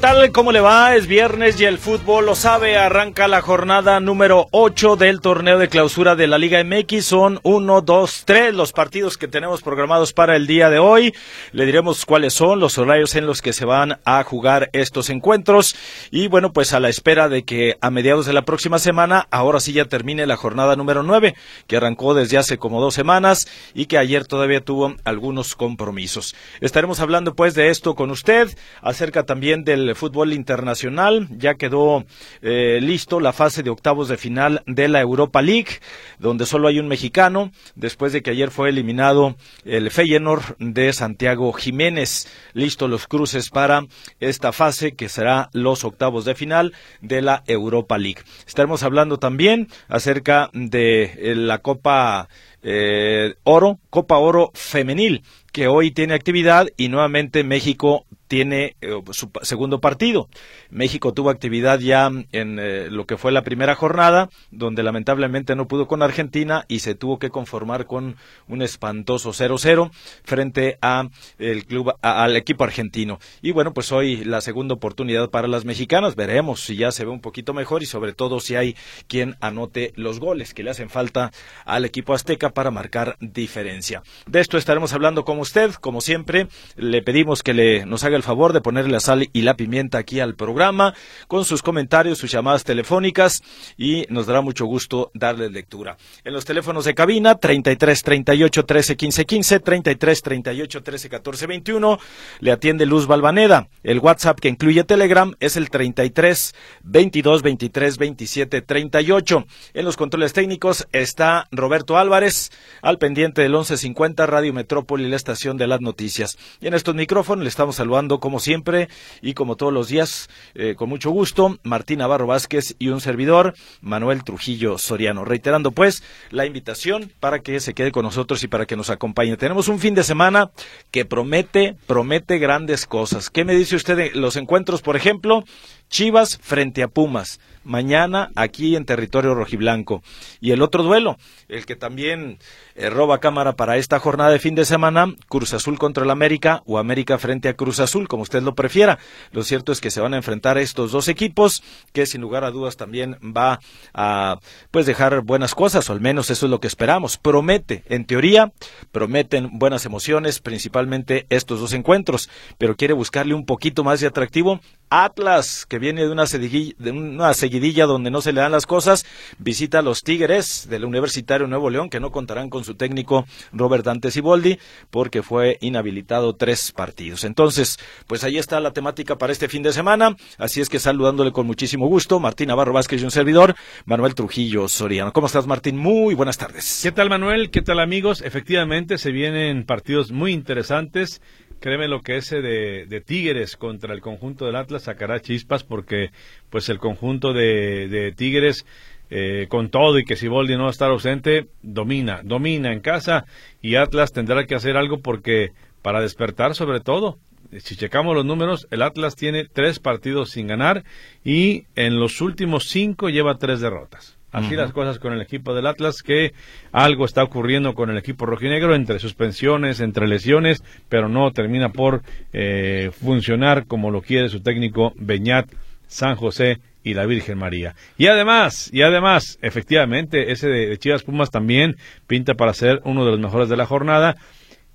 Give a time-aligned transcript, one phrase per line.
[0.00, 0.30] Tal?
[0.32, 0.94] ¿Cómo le va?
[0.94, 2.76] Es viernes y el fútbol lo sabe.
[2.76, 7.04] Arranca la jornada número 8 del torneo de clausura de la Liga MX.
[7.04, 11.14] Son 1, 2, 3 los partidos que tenemos programados para el día de hoy.
[11.52, 15.74] Le diremos cuáles son los horarios en los que se van a jugar estos encuentros.
[16.10, 19.58] Y bueno, pues a la espera de que a mediados de la próxima semana, ahora
[19.58, 21.34] sí ya termine la jornada número 9,
[21.66, 26.36] que arrancó desde hace como dos semanas y que ayer todavía tuvo algunos compromisos.
[26.60, 28.48] Estaremos hablando pues de esto con usted,
[28.80, 31.28] acerca también de fútbol internacional.
[31.30, 32.04] Ya quedó
[32.42, 35.80] eh, listo la fase de octavos de final de la Europa League,
[36.18, 41.52] donde solo hay un mexicano, después de que ayer fue eliminado el Feyenoord de Santiago
[41.52, 42.28] Jiménez.
[42.52, 43.86] Listo los cruces para
[44.20, 48.22] esta fase que será los octavos de final de la Europa League.
[48.46, 52.28] Estaremos hablando también acerca de eh, la Copa
[52.62, 55.22] eh, Oro, Copa Oro Femenil,
[55.52, 60.28] que hoy tiene actividad y nuevamente México tiene eh, su segundo partido.
[60.70, 65.66] México tuvo actividad ya en eh, lo que fue la primera jornada, donde lamentablemente no
[65.66, 69.90] pudo con Argentina y se tuvo que conformar con un espantoso 0-0
[70.24, 73.18] frente a el club al equipo argentino.
[73.40, 77.10] Y bueno, pues hoy la segunda oportunidad para las mexicanas, veremos si ya se ve
[77.10, 80.90] un poquito mejor y sobre todo si hay quien anote los goles que le hacen
[80.90, 81.32] falta
[81.64, 84.02] al equipo azteca para marcar diferencia.
[84.26, 88.22] De esto estaremos hablando con usted, como siempre, le pedimos que le nos haga el
[88.22, 90.94] favor de ponerle la sal y la pimienta aquí al programa
[91.26, 93.42] con sus comentarios, sus llamadas telefónicas
[93.76, 95.96] y nos dará mucho gusto darle lectura.
[96.24, 101.98] En los teléfonos de cabina 33 38 13 15 15, 33 38 13 14 21
[102.40, 103.68] le atiende Luz Balvaneda.
[103.82, 109.46] El WhatsApp que incluye Telegram es el 33 22 23 27 38.
[109.74, 112.50] En los controles técnicos está Roberto Álvarez
[112.82, 116.38] al pendiente del 1150 Radio Metrópoli, la de las noticias.
[116.58, 118.88] Y en estos micrófonos le estamos saludando como siempre
[119.20, 123.54] y como todos los días, eh, con mucho gusto, Martín Navarro Vázquez y un servidor,
[123.82, 125.26] Manuel Trujillo Soriano.
[125.26, 129.36] Reiterando pues la invitación para que se quede con nosotros y para que nos acompañe.
[129.36, 130.50] Tenemos un fin de semana
[130.90, 133.28] que promete, promete grandes cosas.
[133.28, 135.44] ¿Qué me dice usted de los encuentros, por ejemplo?
[135.90, 137.38] Chivas frente a Pumas,
[137.68, 140.02] mañana aquí en territorio rojiblanco.
[140.40, 141.18] Y el otro duelo,
[141.48, 142.38] el que también
[142.74, 146.62] eh, roba cámara para esta jornada de fin de semana, Cruz Azul contra el América
[146.66, 148.98] o América frente a Cruz Azul, como usted lo prefiera.
[149.32, 151.62] Lo cierto es que se van a enfrentar estos dos equipos,
[151.92, 153.60] que sin lugar a dudas también va
[153.92, 154.38] a
[154.70, 157.18] pues dejar buenas cosas, o al menos eso es lo que esperamos.
[157.18, 158.52] Promete, en teoría,
[158.92, 164.60] prometen buenas emociones, principalmente estos dos encuentros, pero quiere buscarle un poquito más de atractivo
[164.90, 169.04] Atlas, que viene de una, de una seguidilla donde no se le dan las cosas,
[169.38, 173.84] visita a los Tigres del Universitario Nuevo León, que no contarán con su técnico Robert
[173.84, 174.58] Dante Siboldi,
[174.90, 177.24] porque fue inhabilitado tres partidos.
[177.24, 180.16] Entonces, pues ahí está la temática para este fin de semana.
[180.38, 183.54] Así es que saludándole con muchísimo gusto, Martín Navarro Vázquez y un servidor,
[183.84, 185.12] Manuel Trujillo Soriano.
[185.12, 185.76] ¿Cómo estás, Martín?
[185.76, 186.80] Muy buenas tardes.
[186.82, 187.50] ¿Qué tal, Manuel?
[187.50, 188.22] ¿Qué tal, amigos?
[188.22, 191.20] Efectivamente, se vienen partidos muy interesantes
[191.60, 196.10] créeme lo que ese de, Tigres contra el conjunto del Atlas sacará chispas porque
[196.50, 198.66] pues el conjunto de, Tigres
[199.10, 202.80] eh, con todo y que si Boldi no va a estar ausente domina, domina en
[202.80, 203.24] casa
[203.62, 205.52] y Atlas tendrá que hacer algo porque
[205.82, 207.18] para despertar sobre todo
[207.56, 210.84] si checamos los números, el Atlas tiene tres partidos sin ganar
[211.24, 214.17] y en los últimos cinco lleva tres derrotas.
[214.30, 216.34] Así las cosas con el equipo del Atlas, que
[216.70, 222.02] algo está ocurriendo con el equipo rojinegro, entre suspensiones, entre lesiones, pero no termina por
[222.32, 225.46] eh, funcionar como lo quiere su técnico Beñat,
[225.86, 227.74] San José y la Virgen María.
[227.96, 231.76] Y además, y además, efectivamente, ese de Chivas Pumas también
[232.06, 234.16] pinta para ser uno de los mejores de la jornada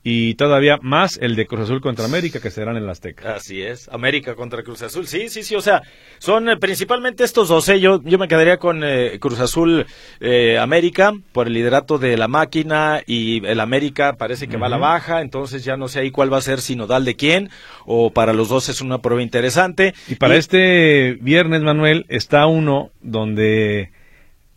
[0.03, 3.35] y todavía más el de Cruz Azul contra América que serán en la Azteca.
[3.35, 5.81] Así es, América contra Cruz Azul, sí, sí, sí, o sea,
[6.19, 7.79] son eh, principalmente estos dos, ¿eh?
[7.79, 9.85] yo, yo me quedaría con eh, Cruz Azul
[10.59, 14.77] América por el liderato de la máquina y el América parece que va a la
[14.77, 17.49] baja, entonces ya no sé ahí cuál va a ser sinodal de quién,
[17.85, 19.93] o para los dos es una prueba interesante.
[20.07, 23.91] Y para este viernes, Manuel, está uno donde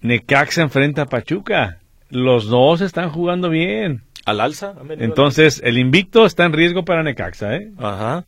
[0.00, 1.78] Necaxa enfrenta a Pachuca.
[2.10, 4.06] Los dos están jugando bien.
[4.26, 4.75] Al alza.
[4.99, 7.70] Entonces, el invicto está en riesgo para Necaxa, ¿eh?
[7.78, 8.26] Ajá.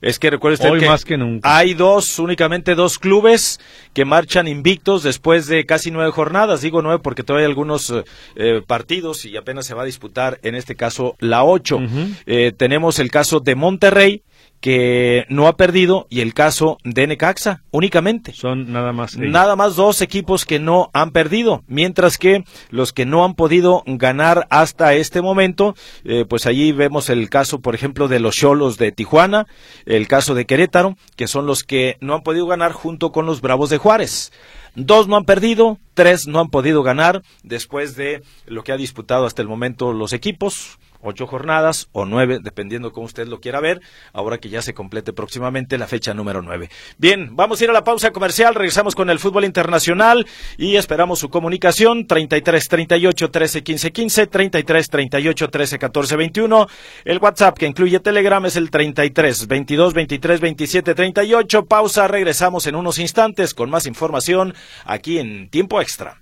[0.00, 1.56] Es que recuerde usted Hoy que, más que nunca.
[1.56, 3.60] hay dos, únicamente dos clubes
[3.92, 6.60] que marchan invictos después de casi nueve jornadas.
[6.60, 8.04] Digo nueve porque todavía hay algunos eh,
[8.34, 11.78] eh, partidos y apenas se va a disputar, en este caso, la ocho.
[12.26, 14.22] Eh, tenemos el caso de Monterrey,
[14.62, 18.32] que no ha perdido, y el caso de Necaxa, únicamente.
[18.32, 19.16] Son nada más.
[19.16, 19.28] ellos.
[19.28, 23.82] Nada más dos equipos que no han perdido, mientras que los que no han podido
[23.84, 25.74] ganar hasta este momento,
[26.04, 29.48] eh, pues allí vemos el caso, por ejemplo, de los Cholos de Tijuana,
[29.84, 33.40] el caso de Querétaro, que son los que no han podido ganar junto con los
[33.40, 34.32] Bravos de Juárez.
[34.76, 39.26] Dos no han perdido, tres no han podido ganar después de lo que ha disputado
[39.26, 43.80] hasta el momento los equipos ocho jornadas o nueve, dependiendo cómo usted lo quiera ver,
[44.12, 46.70] ahora que ya se complete próximamente la fecha número nueve.
[46.98, 50.26] Bien, vamos a ir a la pausa comercial, regresamos con el fútbol internacional
[50.56, 56.66] y esperamos su comunicación 33 38 13 15 15, 33 38 13 14 21.
[57.04, 61.66] El WhatsApp que incluye Telegram es el 33 22 23 27 38.
[61.66, 64.54] Pausa, regresamos en unos instantes con más información
[64.84, 66.21] aquí en Tiempo Extra.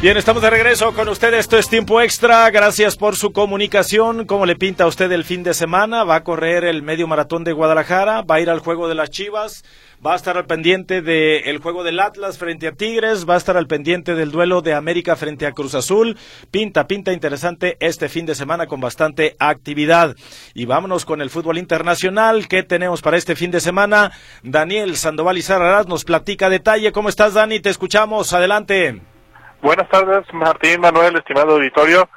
[0.00, 1.34] Bien, estamos de regreso con usted.
[1.34, 2.48] Esto es tiempo extra.
[2.50, 4.26] Gracias por su comunicación.
[4.26, 6.04] ¿Cómo le pinta a usted el fin de semana?
[6.04, 8.22] ¿Va a correr el medio maratón de Guadalajara?
[8.22, 9.64] ¿Va a ir al juego de las Chivas?
[10.06, 13.28] ¿Va a estar al pendiente del juego del Atlas frente a Tigres?
[13.28, 16.16] ¿Va a estar al pendiente del duelo de América frente a Cruz Azul?
[16.52, 20.14] Pinta, pinta interesante este fin de semana con bastante actividad.
[20.54, 22.46] Y vámonos con el fútbol internacional.
[22.46, 24.12] ¿Qué tenemos para este fin de semana?
[24.44, 26.92] Daniel Sandoval y Sararás nos platica detalle.
[26.92, 27.58] ¿Cómo estás, Dani?
[27.58, 28.32] Te escuchamos.
[28.32, 29.17] Adelante.
[29.60, 32.08] Buenas tardes, Martín, Manuel, estimado auditorio.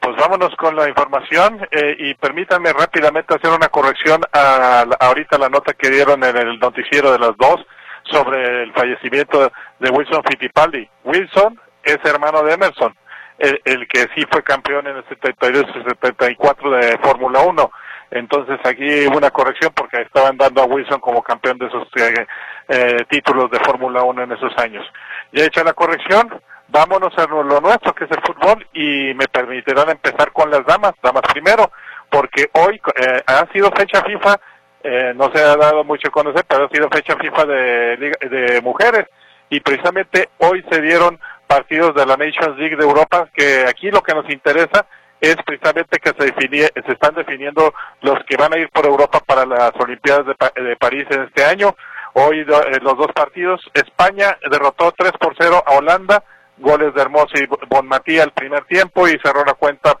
[0.00, 5.38] Pues vámonos con la información eh, y permítanme rápidamente hacer una corrección a, la- ahorita
[5.38, 7.56] la nota que dieron en el noticiero de las dos
[8.04, 9.50] sobre el fallecimiento
[9.80, 10.88] de Wilson Fittipaldi.
[11.04, 12.94] Wilson es hermano de Emerson,
[13.38, 17.70] el, el que sí fue campeón en el 72 y 74 de Fórmula 1.
[18.12, 22.26] Entonces aquí hubo una corrección porque estaban dando a Wilson como campeón de esos eh,
[22.68, 24.86] eh, títulos de Fórmula 1 en esos años.
[25.32, 29.90] Ya hecha la corrección, vámonos a lo nuestro que es el fútbol y me permitirán
[29.90, 31.70] empezar con las damas, damas primero,
[32.10, 34.40] porque hoy eh, ha sido fecha FIFA,
[34.84, 38.60] eh, no se ha dado mucho a conocer, pero ha sido fecha FIFA de, de
[38.62, 39.06] mujeres
[39.50, 44.02] y precisamente hoy se dieron partidos de la Nations League de Europa que aquí lo
[44.02, 44.86] que nos interesa
[45.20, 49.20] es precisamente que se, definie- se están definiendo los que van a ir por Europa
[49.26, 51.74] para las Olimpiadas de, de París en este año.
[52.12, 56.22] Hoy eh, los dos partidos, España derrotó 3 por 0 a Holanda,
[56.60, 59.96] goles de Hermoso y Bonmatí al primer tiempo y cerró la cuenta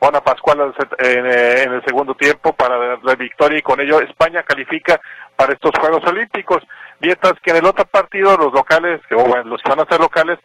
[0.00, 4.42] Ona Pascual en, eh, en el segundo tiempo para la victoria y con ello España
[4.42, 5.00] califica
[5.36, 6.62] para estos Juegos Olímpicos.
[7.00, 10.00] Mientras que en el otro partido los locales, o bueno, los que van a ser
[10.00, 10.38] locales,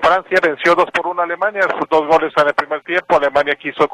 [0.00, 3.56] Francia venció 2 por 1 a Alemania, sus dos goles en el primer tiempo, Alemania
[3.56, 3.88] quiso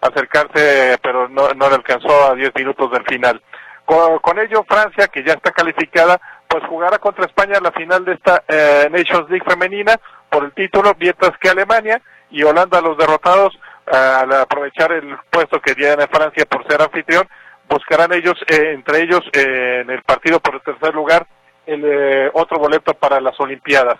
[0.00, 3.40] acercarse pero no, le alcanzó a 10 minutos del final.
[3.84, 8.42] Con, ello Francia, que ya está calificada, pues jugará contra España la final de esta
[8.46, 9.98] eh, Nations League femenina
[10.30, 15.60] por el título, mientras que Alemania y Holanda los derrotados, eh, al aprovechar el puesto
[15.60, 17.28] que tiene Francia por ser anfitrión,
[17.68, 21.26] buscarán ellos, eh, entre ellos, eh, en el partido por el tercer lugar,
[21.66, 23.98] el eh, otro boleto para las Olimpiadas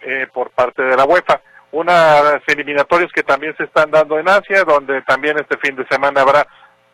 [0.00, 1.40] eh, por parte de la UEFA.
[1.70, 6.20] Unas eliminatorias que también se están dando en Asia, donde también este fin de semana
[6.20, 6.46] habrá,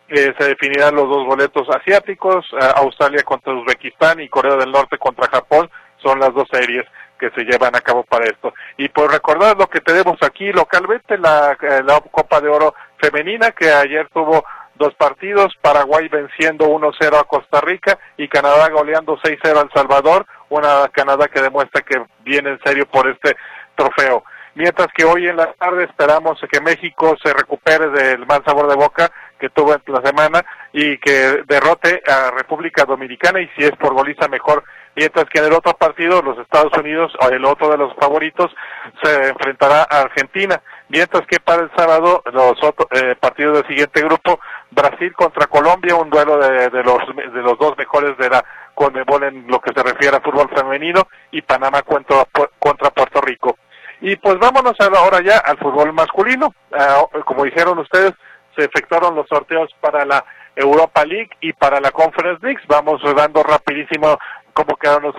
[0.09, 4.97] eh, se definirán los dos boletos asiáticos, eh, Australia contra Uzbekistán y Corea del Norte
[4.99, 5.71] contra Japón,
[6.02, 6.87] son las dos series
[7.21, 8.55] que se llevan a cabo para esto.
[8.79, 13.50] Y por recordar lo que tenemos aquí localmente, la, eh, la Copa de Oro femenina,
[13.53, 14.43] que ayer tuvo
[14.75, 20.25] dos partidos, Paraguay venciendo 1-0 a Costa Rica y Canadá goleando 6-0 a El Salvador,
[20.49, 23.37] una Canadá que demuestra que viene en serio por este
[23.75, 24.25] trofeo.
[24.55, 28.75] Mientras que hoy en la tarde esperamos que México se recupere del mal sabor de
[28.75, 33.94] boca que tuvo la semana y que derrote a República Dominicana y si es por
[33.94, 34.62] goliza mejor.
[34.94, 38.54] Mientras que en el otro partido los Estados Unidos, el otro de los favoritos,
[39.02, 40.61] se enfrentará a Argentina.
[40.88, 45.94] Mientras que para el sábado los otros eh, partidos del siguiente grupo, Brasil contra Colombia,
[45.94, 48.44] un duelo de, de los de los dos mejores de la
[48.75, 52.25] Conmebol en lo que se refiere a fútbol femenino y Panamá contra,
[52.59, 53.56] contra Puerto Rico.
[54.00, 56.54] Y pues vámonos ahora ya al fútbol masculino.
[56.73, 58.12] Uh, como dijeron ustedes,
[58.57, 60.25] se efectuaron los sorteos para la
[60.57, 62.61] Europa League y para la Conference League.
[62.69, 64.19] Vamos dando rapidísimo
[64.52, 65.14] cómo quedaron los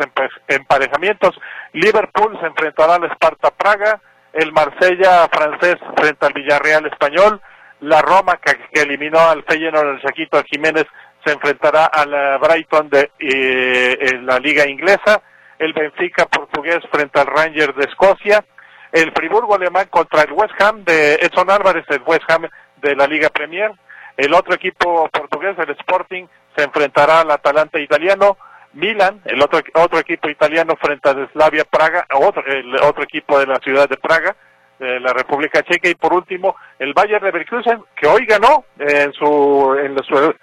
[0.47, 1.31] emparejamientos.
[1.73, 4.01] Liverpool se enfrentará al Esparta Praga,
[4.33, 7.41] el Marsella francés frente al Villarreal español,
[7.81, 10.85] la Roma que, eliminó al Feyenoord el Saquito Jiménez
[11.25, 15.21] se enfrentará al Brighton de eh, la liga inglesa,
[15.59, 18.43] el Benfica portugués frente al Rangers de Escocia,
[18.91, 22.47] el Friburgo alemán contra el West Ham de Edson Álvarez, el West Ham
[22.81, 23.71] de la Liga Premier,
[24.17, 28.37] el otro equipo portugués, el Sporting, se enfrentará al Atalanta italiano,
[28.73, 33.47] Milan, el otro, otro equipo italiano frente a Slavia Praga, otro, el otro equipo de
[33.47, 34.35] la ciudad de Praga,
[34.79, 39.75] de la República Checa, y por último el Bayern Leverkusen, que hoy ganó en su,
[39.79, 40.35] en su,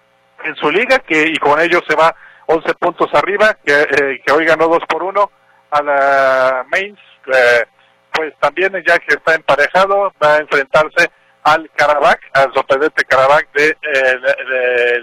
[0.44, 2.14] en su liga, que, y con ello se va
[2.46, 5.30] 11 puntos arriba, que, eh, que hoy ganó 2 por 1
[5.70, 7.64] a la Mainz, eh,
[8.12, 11.10] pues también ya que está emparejado, va a enfrentarse
[11.48, 15.00] al Karabakh, al sorprendente Karabakh de, eh,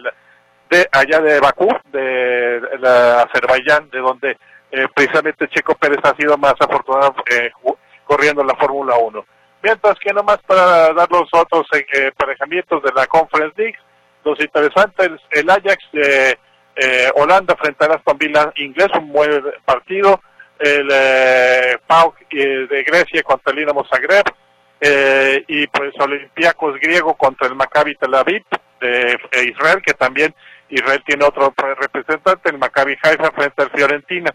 [0.70, 4.38] de, allá de Bakú, de, la Azerbaiyán, de donde
[4.72, 7.52] eh, precisamente Checo Pérez ha sido más afortunado eh,
[8.06, 9.25] corriendo en la Fórmula 1.
[9.64, 13.80] Mientras que nomás para dar los otros emparejamientos de la Conference League,
[14.24, 16.38] los interesantes, el Ajax de
[17.16, 20.20] Holanda frente a Aston Villa inglés, un buen partido,
[20.60, 24.25] el eh, PAOK de Grecia contra el Dinamo Zagreb,
[24.88, 28.44] eh, y pues Olympiacos griego contra el Maccabi Tel Aviv
[28.80, 30.36] de Israel, que también
[30.70, 34.32] Israel tiene otro representante, el Maccabi Haifa frente al Fiorentina.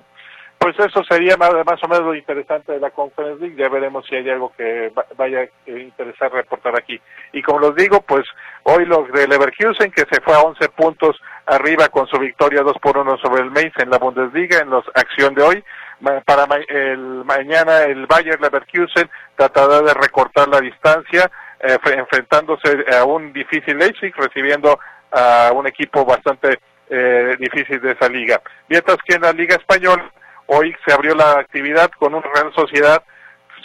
[0.59, 4.17] Pues eso sería más, o menos lo interesante de la Conference League, ya veremos si
[4.17, 7.01] hay algo que vaya a interesar reportar aquí.
[7.33, 8.27] Y como los digo, pues
[8.65, 11.17] hoy los de Leverkusen, que se fue a 11 puntos
[11.47, 14.83] arriba con su victoria 2 por 1 sobre el Mainz en la Bundesliga, en la
[14.97, 15.65] acción de hoy,
[16.25, 21.31] para el mañana el Bayern Leverkusen tratará de recortar la distancia
[21.61, 24.79] eh, enfrentándose a un difícil Leipzig recibiendo
[25.13, 28.41] a un equipo bastante eh, difícil de esa liga.
[28.69, 30.11] Mientras que en la Liga Española
[30.47, 33.03] hoy se abrió la actividad con una Real Sociedad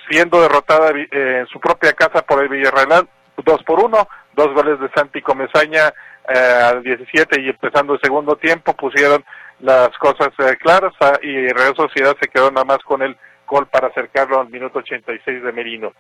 [0.10, 4.80] siendo derrotada eh, en su propia casa por el Villarreal 2 por 1, dos goles
[4.80, 5.94] de Santi Comesaña
[6.28, 9.24] al 17 y empezando el segundo tiempo pusieron
[9.60, 13.16] las cosas eh, claras ah, y Real Sociedad se quedó nada más con el
[13.48, 15.94] gol para acercarlo al minuto 86 de Merino.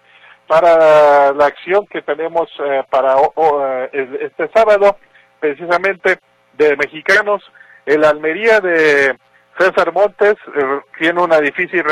[0.48, 3.16] Para la acción que tenemos eh, para
[3.92, 4.98] eh, este sábado,
[5.40, 6.20] precisamente
[6.54, 7.44] de mexicanos,
[7.86, 9.18] el Almería de
[9.58, 10.36] César Montes
[10.98, 11.84] tiene una difícil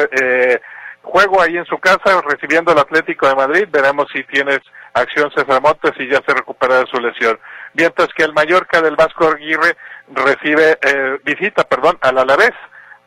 [1.04, 3.68] juego ahí en su casa recibiendo el Atlético de Madrid.
[3.70, 4.60] Veremos si tienes
[4.94, 7.40] acción César Montes y ya se recupera de su lesión.
[7.74, 9.76] Mientras que el Mallorca del Vasco Aguirre
[10.10, 12.54] recibe, eh, visita, perdón, al Alavés.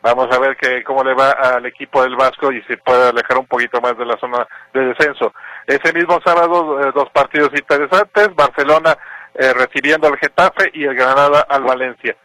[0.01, 3.37] Vamos a ver que, cómo le va al equipo del Vasco y si puede alejar
[3.37, 5.33] un poquito más de la zona de descenso.
[5.65, 8.97] Ese mismo sábado, eh, dos partidos interesantes, Barcelona
[9.33, 12.15] eh, recibiendo al Getafe y el Granada al Valencia.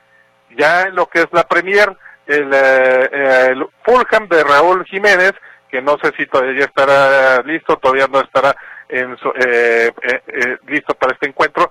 [0.56, 5.32] Ya en lo que es la Premier, el, el Fulham de Raúl Jiménez,
[5.70, 8.54] que no sé si todavía estará listo, todavía no estará
[8.88, 9.16] en
[10.66, 11.70] listo para este encuentro,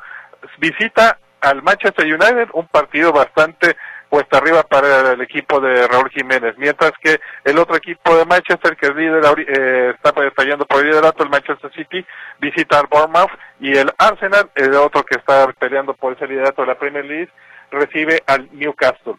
[0.58, 3.76] visita al Manchester United, un partido bastante
[4.10, 8.76] puesta arriba para el equipo de Raúl Jiménez, mientras que el otro equipo de Manchester,
[8.76, 12.06] que es líder, eh, está estallando por el liderato, el Manchester City,
[12.40, 13.32] visita al Bournemouth
[13.62, 17.30] y el Arsenal, el otro que está peleando por ese liderato de la Premier League,
[17.72, 19.16] recibe al Newcastle.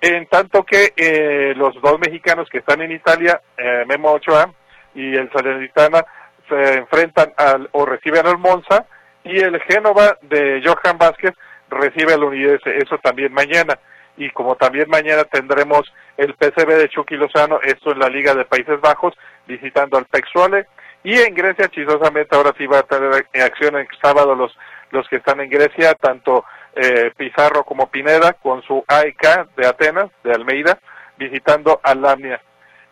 [0.00, 4.50] En tanto que eh, los dos mexicanos que están en Italia, eh, Memo Ochoa
[4.94, 6.02] y el Salernitana,
[6.48, 8.86] se enfrentan al o reciben al Monza
[9.22, 11.34] y el Génova de Johan Vázquez
[11.70, 13.78] recibe al Unidense, eso también mañana.
[14.16, 18.44] Y como también mañana tendremos el PCB de Chucky Lozano, esto en la Liga de
[18.44, 19.14] Países Bajos,
[19.46, 20.66] visitando al Pexuale.
[21.02, 24.54] Y en Grecia, chistosamente, ahora sí va a tener en acción el sábado los,
[24.90, 30.10] los que están en Grecia, tanto eh, Pizarro como Pineda, con su AEK de Atenas,
[30.22, 30.78] de Almeida,
[31.16, 32.42] visitando a Lamnia.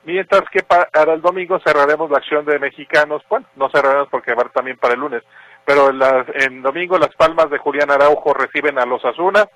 [0.04, 4.44] Mientras que para el domingo cerraremos la acción de mexicanos, bueno, no cerraremos porque va
[4.44, 5.23] también para el lunes,
[5.68, 9.46] pero en, domingo Las Palmas de Julián Araujo reciben a los Asuna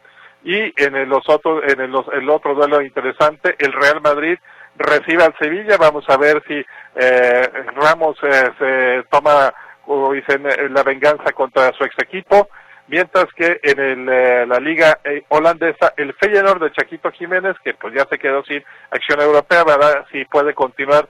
[0.44, 4.38] y en el, los otros, en el, el, otro duelo interesante, el Real Madrid
[4.76, 5.78] recibe al Sevilla.
[5.78, 6.62] Vamos a ver si
[6.96, 9.54] eh, Ramos eh, se toma
[9.86, 12.50] como dicen, eh, la venganza contra su ex equipo.
[12.88, 18.04] Mientras que en el, la liga holandesa, el Feyenoord de Chaquito Jiménez, que pues ya
[18.10, 20.04] se quedó sin acción europea, ¿verdad?
[20.12, 21.08] Si puede continuar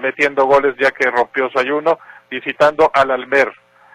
[0.00, 1.98] metiendo goles ya que rompió su ayuno,
[2.30, 3.52] visitando al Almer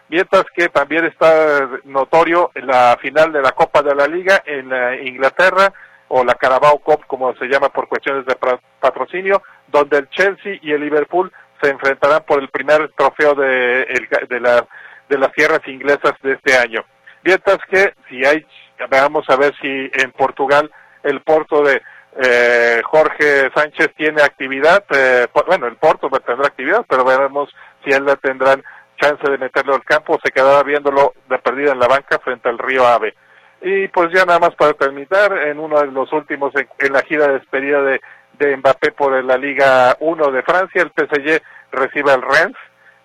[0.09, 5.03] mientras que también está notorio la final de la Copa de la Liga en eh,
[5.05, 5.73] Inglaterra,
[6.15, 8.35] o la Carabao Cup, como se llama por cuestiones de
[8.79, 13.85] patrocinio, donde el Chelsea y el Liverpool se enfrentarán por el primer trofeo de,
[14.29, 14.63] de,
[15.09, 16.85] de las tierras inglesas de este año.
[17.23, 18.45] Mientras que, si hay,
[18.89, 20.69] vamos a ver si en Portugal
[21.03, 21.81] el Porto de
[22.21, 27.49] eh, Jorge Sánchez tiene actividad, eh, bueno, el Porto tendrá actividad, pero veremos
[27.83, 28.63] si él la tendrán
[28.97, 32.57] chance de meterlo al campo, se quedará viéndolo de perdida en la banca frente al
[32.57, 33.13] Río Ave.
[33.61, 37.27] Y pues ya nada más para terminar, en uno de los últimos, en, la gira
[37.27, 38.01] de despedida de,
[38.37, 42.57] de Mbappé por la Liga 1 de Francia, el PSG recibe al Rennes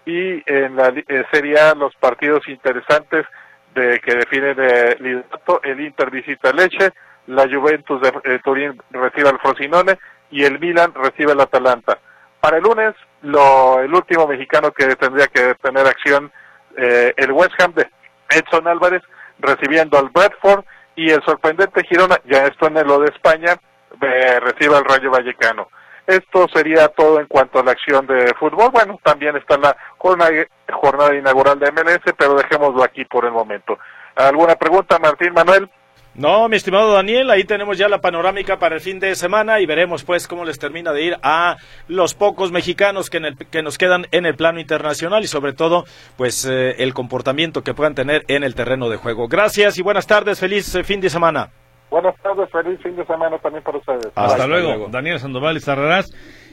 [0.05, 3.27] y en la eh, Serie A los partidos interesantes
[3.75, 6.93] de que definen el liderato, el Inter visita Leche,
[7.27, 9.99] la Juventus de eh, Turín recibe al Frosinone
[10.31, 11.99] y el Milan recibe al Atalanta.
[12.41, 16.33] Para el lunes, lo, el último mexicano que tendría que tener acción,
[16.77, 17.89] eh, el West Ham de
[18.31, 19.03] Edson Álvarez
[19.39, 20.65] recibiendo al Bradford
[20.97, 23.57] y el sorprendente Girona, ya esto en lo de España,
[24.01, 25.69] eh, recibe al Rayo Vallecano.
[26.07, 28.71] Esto sería todo en cuanto a la acción de fútbol.
[28.73, 30.31] Bueno, también está la jornada,
[30.73, 33.79] jornada inaugural de MLS, pero dejémoslo aquí por el momento.
[34.17, 35.71] ¿Alguna pregunta, Martín Manuel?
[36.19, 39.67] No, mi estimado Daniel, ahí tenemos ya la panorámica para el fin de semana y
[39.67, 43.21] veremos pues cómo les termina de ir a los pocos mexicanos que,
[43.53, 45.85] que nos quedan en el plano internacional y sobre todo
[46.17, 49.29] pues eh, el comportamiento que puedan tener en el terreno de juego.
[49.29, 51.51] Gracias y buenas tardes, feliz eh, fin de semana.
[51.89, 54.09] Buenas tardes, feliz fin de semana también para ustedes.
[54.17, 54.89] Hasta, luego.
[54.91, 56.13] Daniel Sandoval y Sarrarás.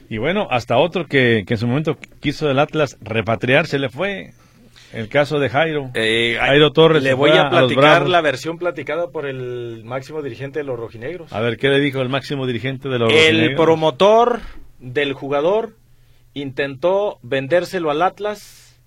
[0.10, 3.90] Y bueno, hasta otro que, que en su momento quiso el Atlas repatriar, se le
[3.90, 4.30] fue
[4.96, 5.92] el caso de Jairo.
[5.94, 7.04] Eh, Jairo Torres.
[7.04, 11.32] Le voy a platicar la versión platicada por el máximo dirigente de los rojinegros.
[11.34, 13.50] A ver, ¿qué le dijo el máximo dirigente de los el rojinegros?
[13.50, 14.40] El promotor
[14.80, 15.74] del jugador
[16.34, 18.80] intentó vendérselo al Atlas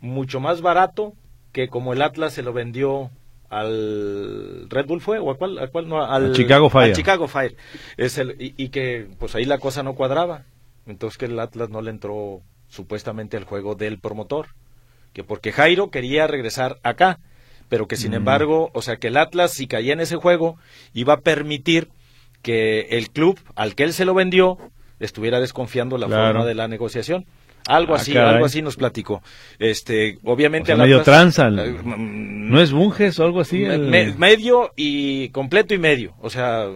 [0.00, 1.14] mucho más barato
[1.52, 3.10] que como el Atlas se lo vendió
[3.50, 7.56] al Red Bull fue o a cuál, a cuál no al, Chicago Fire Chicago Fire
[7.96, 10.44] es el y, y, que pues ahí la cosa no cuadraba
[10.86, 14.48] entonces que el Atlas no le entró supuestamente al juego del promotor
[15.18, 17.18] que porque Jairo quería regresar acá,
[17.68, 18.14] pero que sin mm.
[18.14, 20.56] embargo, o sea, que el Atlas si caía en ese juego
[20.94, 21.88] iba a permitir
[22.40, 24.58] que el club al que él se lo vendió
[25.00, 27.26] estuviera desconfiando la forma de la negociación.
[27.66, 29.22] Algo ah, así, algo así nos platicó.
[29.58, 33.58] Este, obviamente o medio tranza, eh, no es Bunges o algo así.
[34.16, 36.66] medio y completo y medio, o sea,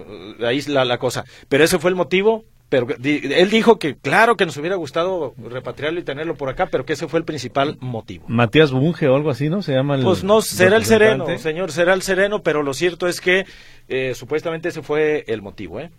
[0.44, 1.24] ahí es la, la cosa.
[1.48, 6.00] Pero ese fue el motivo pero él dijo que claro que nos hubiera gustado repatriarlo
[6.00, 8.24] y tenerlo por acá, pero que ese fue el principal motivo.
[8.28, 9.60] Matías Bunge o algo así, ¿no?
[9.60, 13.08] Se llama el Pues no, será el sereno, señor, será el sereno, pero lo cierto
[13.08, 13.44] es que
[13.88, 15.90] eh, supuestamente ese fue el motivo, ¿eh?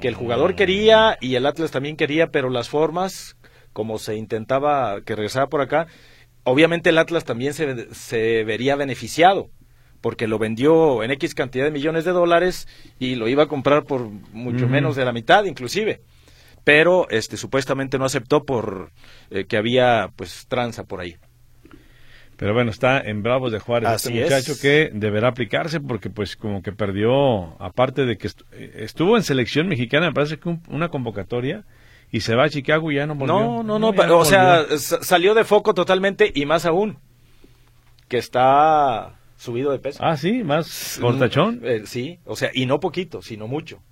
[0.00, 3.36] Que el jugador quería y el Atlas también quería, pero las formas,
[3.72, 5.86] como se intentaba que regresara por acá,
[6.42, 9.50] obviamente el Atlas también se, se vería beneficiado
[10.00, 13.84] porque lo vendió en X cantidad de millones de dólares y lo iba a comprar
[13.84, 16.00] por mucho menos de la mitad inclusive.
[16.64, 18.92] Pero este supuestamente no aceptó por
[19.30, 21.16] eh, que había pues tranza por ahí.
[22.36, 26.62] Pero bueno, está en Bravos de Juárez este muchacho que deberá aplicarse porque pues como
[26.62, 31.64] que perdió, aparte de que eh, estuvo en selección mexicana, me parece que una convocatoria
[32.12, 33.34] y se va a Chicago y ya no volvió.
[33.34, 36.98] No, no, no, o sea, salió de foco totalmente y más aún
[38.08, 40.00] que está subido de peso.
[40.02, 41.60] Ah, sí, más cortachón.
[41.62, 43.82] Eh, sí, o sea, y no poquito, sino mucho.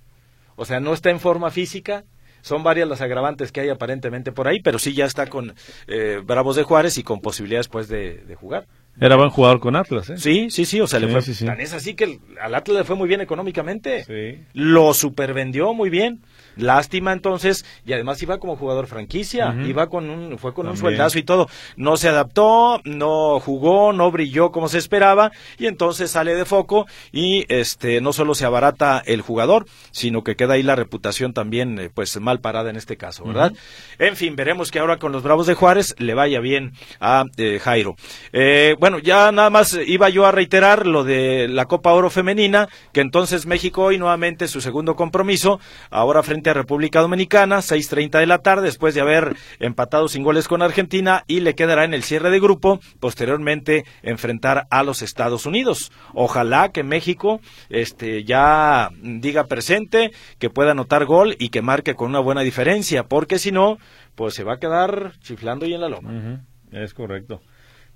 [0.55, 2.03] O sea, no está en forma física.
[2.41, 5.55] Son varias las agravantes que hay aparentemente por ahí, pero sí ya está con
[5.87, 8.67] eh, Bravos de Juárez y con posibilidades pues de, de jugar.
[8.99, 10.17] Era buen jugador con Atlas, ¿eh?
[10.17, 12.95] Sí, sí, sí, o sea, le fue tan es así que al Atlas le fue
[12.95, 14.03] muy bien económicamente.
[14.05, 14.43] Sí.
[14.53, 16.21] Lo supervendió muy bien.
[16.57, 21.19] Lástima entonces, y además iba como jugador franquicia, iba con un, fue con un sueldazo
[21.19, 21.47] y todo.
[21.75, 26.87] No se adaptó, no jugó, no brilló como se esperaba, y entonces sale de foco
[27.11, 31.79] y este no solo se abarata el jugador, sino que queda ahí la reputación también,
[31.79, 33.53] eh, pues mal parada en este caso, ¿verdad?
[33.99, 37.59] En fin, veremos que ahora con los Bravos de Juárez le vaya bien a eh,
[37.59, 37.95] Jairo.
[38.33, 42.67] Eh, bueno, ya nada más iba yo a reiterar lo de la Copa Oro Femenina,
[42.93, 48.39] que entonces México hoy nuevamente su segundo compromiso, ahora frente República Dominicana, 6.30 de la
[48.39, 52.29] tarde, después de haber empatado sin goles con Argentina y le quedará en el cierre
[52.29, 55.91] de grupo, posteriormente enfrentar a los Estados Unidos.
[56.13, 62.09] Ojalá que México este, ya diga presente, que pueda anotar gol y que marque con
[62.09, 63.77] una buena diferencia, porque si no,
[64.15, 66.41] pues se va a quedar chiflando y en la loma.
[66.71, 67.41] Es correcto.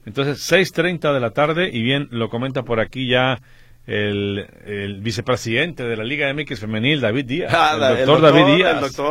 [0.06, 3.40] Entonces, 6.30 de la tarde, y bien, lo comenta por aquí ya
[3.88, 9.02] el, vicepresidente de la Liga MX femenil, David Díaz, ah, el, doctor David Díaz,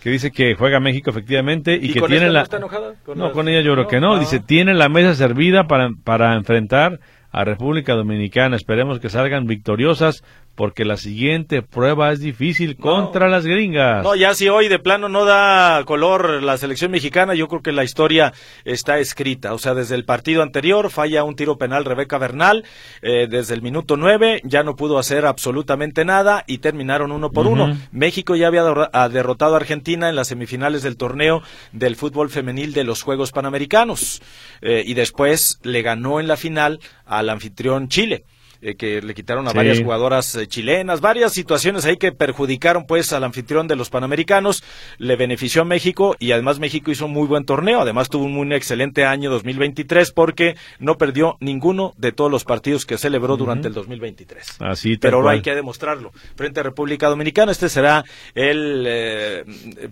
[0.00, 2.68] que dice que juega México efectivamente y, que tiene la no,
[3.04, 6.34] ¿Con no, con ella yo creo que no, dice tiene la mesa servida para, para
[6.34, 7.00] enfrentar
[7.32, 8.56] a República Dominicana.
[8.56, 10.24] Esperemos que salgan victoriosas
[10.60, 14.04] porque la siguiente prueba es difícil contra las gringas.
[14.04, 17.72] No, ya si hoy de plano no da color la selección mexicana, yo creo que
[17.72, 18.34] la historia
[18.66, 19.54] está escrita.
[19.54, 22.66] O sea, desde el partido anterior falla un tiro penal Rebeca Bernal,
[23.00, 27.46] eh, desde el minuto nueve ya no pudo hacer absolutamente nada y terminaron uno por
[27.46, 27.74] uno.
[27.90, 28.64] México ya había
[29.08, 31.42] derrotado a Argentina en las semifinales del torneo
[31.72, 34.20] del fútbol femenil de los Juegos Panamericanos
[34.60, 38.26] eh, y después le ganó en la final al anfitrión Chile.
[38.62, 43.10] Eh, que le quitaron a varias jugadoras eh, chilenas, varias situaciones ahí que perjudicaron pues
[43.14, 44.62] al anfitrión de los Panamericanos,
[44.98, 48.34] le benefició a México y además México hizo un muy buen torneo, además tuvo un
[48.34, 53.68] muy excelente año 2023 porque no perdió ninguno de todos los partidos que celebró durante
[53.68, 54.56] el 2023.
[54.60, 56.12] Así Pero ahora hay que demostrarlo.
[56.36, 59.44] Frente a República Dominicana, este será el eh,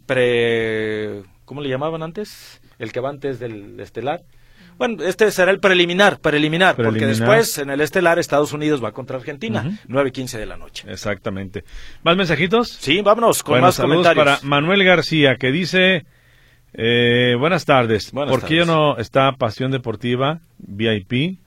[0.04, 1.22] pre...
[1.46, 2.60] ¿Cómo le llamaban antes?
[2.78, 4.20] El que va antes del estelar.
[4.78, 9.16] Bueno, este será el preliminar, preliminar, porque después en el estelar Estados Unidos va contra
[9.16, 10.84] Argentina, nueve quince de la noche.
[10.88, 11.64] Exactamente.
[12.04, 12.68] ¿Más mensajitos?
[12.68, 14.38] Sí, vámonos con más saludos comentarios.
[14.40, 16.06] para Manuel García, que dice,
[16.74, 21.40] eh, buenas tardes, ¿por qué no está Pasión Deportiva VIP?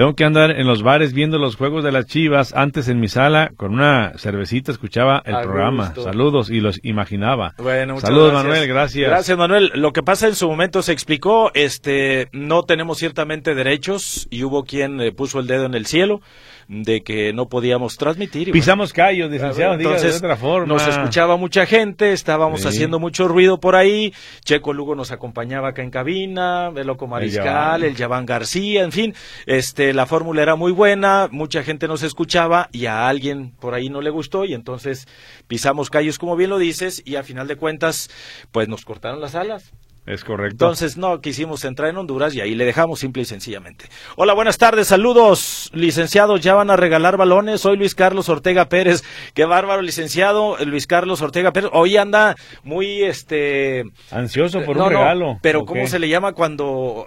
[0.00, 2.54] Tengo que andar en los bares viendo los juegos de las Chivas.
[2.54, 5.92] Antes en mi sala, con una cervecita, escuchaba el programa.
[5.94, 7.52] Saludos y los imaginaba.
[7.58, 9.10] Bueno, Saludos, Manuel, gracias.
[9.10, 9.70] Gracias, Manuel.
[9.74, 14.64] Lo que pasa en su momento se explicó, este, no tenemos ciertamente derechos y hubo
[14.64, 16.22] quien eh, puso el dedo en el cielo
[16.70, 18.52] de que no podíamos transmitir.
[18.52, 20.68] Pisamos callos, licenciado, entonces, de otra forma.
[20.68, 24.14] Nos escuchaba mucha gente, estábamos haciendo mucho ruido por ahí.
[24.44, 29.14] Checo Lugo nos acompañaba acá en cabina, el Loco Mariscal, el Yaván García, en fin,
[29.46, 33.88] este, la fórmula era muy buena, mucha gente nos escuchaba y a alguien por ahí
[33.88, 35.08] no le gustó y entonces
[35.48, 38.10] pisamos callos, como bien lo dices, y a final de cuentas,
[38.52, 39.72] pues nos cortaron las alas.
[40.10, 40.64] Es correcto.
[40.64, 43.84] Entonces no quisimos entrar en Honduras y ahí le dejamos simple y sencillamente.
[44.16, 47.60] Hola, buenas tardes, saludos, licenciados, ya van a regalar balones.
[47.60, 49.04] Soy Luis Carlos Ortega Pérez.
[49.34, 51.70] Qué bárbaro, licenciado Luis Carlos Ortega Pérez.
[51.72, 55.38] Hoy anda muy este ansioso por un regalo.
[55.42, 57.06] pero ¿cómo se le llama cuando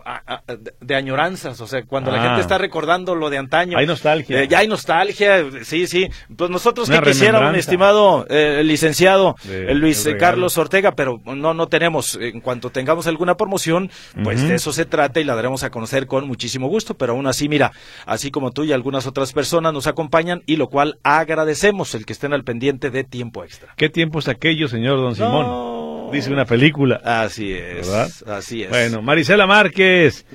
[0.79, 1.59] de añoranzas?
[1.59, 2.41] O sea, cuando la gente ah.
[2.41, 3.77] está recordando lo de antaño.
[3.77, 4.43] Hay nostalgia.
[4.43, 6.07] Eh, ya hay nostalgia, sí, sí.
[6.37, 9.35] Pues nosotros que quisiéramos, estimado eh, licenciado
[9.73, 13.89] Luis Carlos Ortega, pero no no tenemos en cuanto tengamos tengamos alguna promoción,
[14.23, 16.95] pues de eso se trata y la daremos a conocer con muchísimo gusto.
[16.95, 17.71] Pero aún así, mira,
[18.06, 22.13] así como tú y algunas otras personas nos acompañan y lo cual agradecemos el que
[22.13, 23.73] estén al pendiente de tiempo extra.
[23.77, 26.12] ¿Qué tiempo es aquello, señor Don Simón?
[26.12, 27.01] Dice una película.
[27.03, 27.89] Así es.
[28.27, 28.69] Así es.
[28.69, 30.27] Bueno, Marisela Márquez.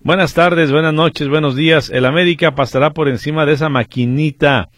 [0.00, 1.90] Buenas tardes, buenas noches, buenos días.
[1.90, 4.70] El América pasará por encima de esa maquinita.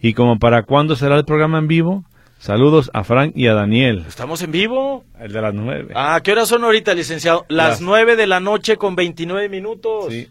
[0.00, 2.04] ¿Y como para cuándo será el programa en vivo?
[2.46, 4.04] Saludos a Frank y a Daniel.
[4.06, 5.04] ¿Estamos en vivo?
[5.18, 5.92] El de las nueve.
[5.96, 7.44] Ah, ¿qué horas son ahorita, licenciado?
[7.48, 10.12] Las, nueve de la noche con veintinueve minutos.
[10.12, 10.28] Sí.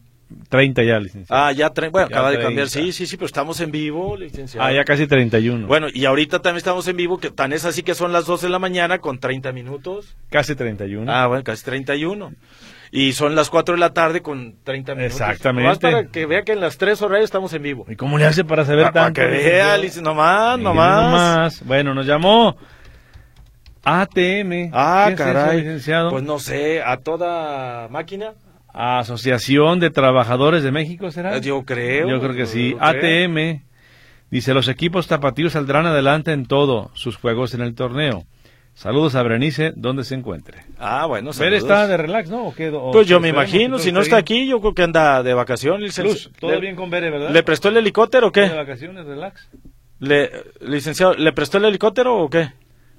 [0.47, 1.43] Treinta ya, licenciado.
[1.43, 2.69] Ah, ya, bueno, acaba de cambiar.
[2.69, 4.65] Sí, sí, sí, pero estamos en vivo, licenciado.
[4.65, 5.67] Ah, ya casi treinta y uno.
[5.67, 8.41] Bueno, y ahorita también estamos en vivo, que tan es así que son las dos
[8.41, 10.15] de la mañana con treinta minutos.
[10.29, 11.11] Casi treinta y uno.
[11.11, 11.95] Ah, bueno, casi treinta
[12.95, 15.19] y son las 4 de la tarde con 30 minutos.
[15.19, 15.63] Exactamente.
[15.63, 17.85] Nomás para que vea que en las 3 horas estamos en vivo.
[17.89, 18.99] ¿Y cómo le hace para saber tanto?
[18.99, 21.61] Para que vea, Alice, nomás, nomás.
[21.65, 22.55] Bueno, nos llamó
[23.83, 24.71] ATM.
[24.71, 25.57] Ah, caray.
[25.57, 26.09] licenciado?
[26.09, 28.31] Pues no sé, a toda máquina.
[28.69, 31.37] Asociación de Trabajadores de México, ¿será?
[31.39, 32.07] Yo creo.
[32.07, 32.77] Yo creo que sí.
[32.79, 33.61] ATM.
[34.31, 38.23] Dice, los equipos tapatíos saldrán adelante en todo sus juegos en el torneo.
[38.75, 40.59] Saludos a Berenice, donde se encuentre.
[40.77, 41.59] Ah, bueno, saludos.
[41.59, 42.53] está de relax, no?
[42.91, 45.97] pues yo me imagino, si no está aquí, yo creo que anda de vacaciones.
[45.99, 47.29] Luz, todo bien con Bere, ¿verdad?
[47.29, 48.41] ¿Le prestó el helicóptero o qué?
[48.41, 49.49] De vacaciones, relax.
[49.99, 52.51] Le, licenciado, ¿le prestó el helicóptero o qué?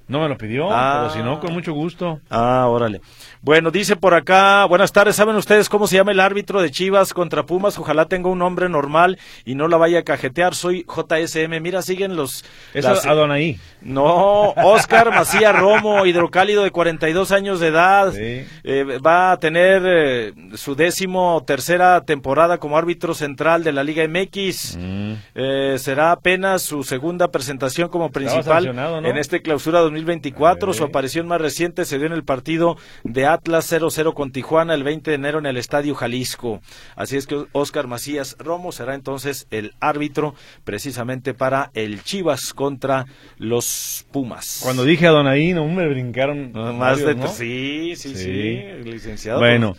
[0.09, 1.41] No me lo pidió, pero si no, ah.
[1.41, 2.21] con mucho gusto.
[2.31, 3.03] Ah, órale.
[3.47, 7.15] Bueno, dice por acá, buenas tardes, ¿saben ustedes cómo se llama el árbitro de Chivas
[7.15, 7.79] contra Pumas?
[7.79, 10.57] Ojalá tenga un nombre normal y no la vaya a cajetear.
[10.57, 12.45] Soy JSM, mira, siguen los...
[12.75, 13.61] Es Adonai.
[13.83, 18.13] No, Oscar Macías Romo, hidrocálido de 42 años de edad.
[18.17, 24.03] Eh, va a tener eh, su décimo tercera temporada como árbitro central de la Liga
[24.09, 24.77] MX.
[24.77, 25.13] Mm.
[25.37, 30.73] Eh, será apenas su segunda presentación como principal en este clausura 2024.
[30.73, 34.83] Su aparición más reciente se dio en el partido de Atlas 0-0 con Tijuana el
[34.83, 36.63] 20 de enero en el Estadio Jalisco.
[36.95, 43.05] Así es que Oscar Macías Romo será entonces el árbitro precisamente para el Chivas contra
[43.37, 44.61] los Pumas.
[44.63, 46.53] Cuando dije a Donaí, no me brincaron.
[46.79, 49.39] Más de sí, sí, sí, licenciado.
[49.39, 49.77] Bueno.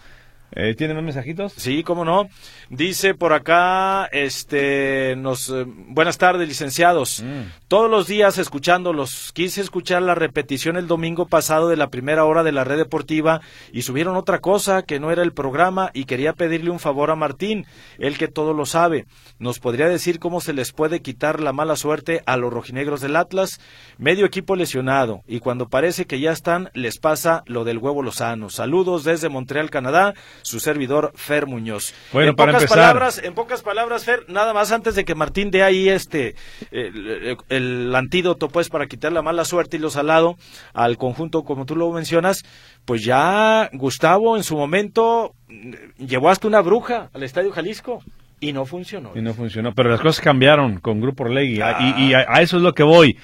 [0.56, 1.54] Eh, ¿Tiene más mensajitos?
[1.54, 2.30] Sí, cómo no.
[2.70, 7.24] Dice por acá, este, nos, eh, buenas tardes, licenciados.
[7.24, 7.44] Mm.
[7.70, 12.44] Todos los días escuchándolos, quise escuchar la repetición el domingo pasado de la primera hora
[12.44, 13.40] de la red deportiva
[13.72, 17.16] y subieron otra cosa que no era el programa y quería pedirle un favor a
[17.16, 17.66] Martín,
[18.00, 19.06] él que todo lo sabe.
[19.40, 23.16] ¿Nos podría decir cómo se les puede quitar la mala suerte a los rojinegros del
[23.16, 23.62] Atlas?
[23.98, 28.50] Medio equipo lesionado y cuando parece que ya están, les pasa lo del huevo lozano.
[28.50, 31.94] Saludos desde Montreal, Canadá su servidor Fer Muñoz.
[32.12, 35.16] Bueno, en para pocas empezar- palabras, en pocas palabras, Fer, nada más antes de que
[35.16, 36.36] Martín dé ahí este
[36.72, 40.38] el, antídoto pues para quitar la mala suerte y lo salado
[40.74, 42.44] al conjunto como tú lo mencionas,
[42.86, 48.04] pues ya Gustavo en su momento mm, llevó hasta una bruja al Estadio Jalisco
[48.40, 49.12] y no funcionó.
[49.16, 49.74] Y no funcionó.
[49.74, 51.60] Pero las cosas cambiaron con Grupo Orlegui.
[51.62, 51.96] Ah.
[51.98, 53.18] Y, y a, a eso es lo que voy.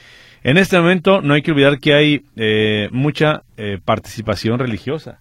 [0.43, 5.19] En este momento no hay que olvidar que hay eh, mucha eh, participación religiosa.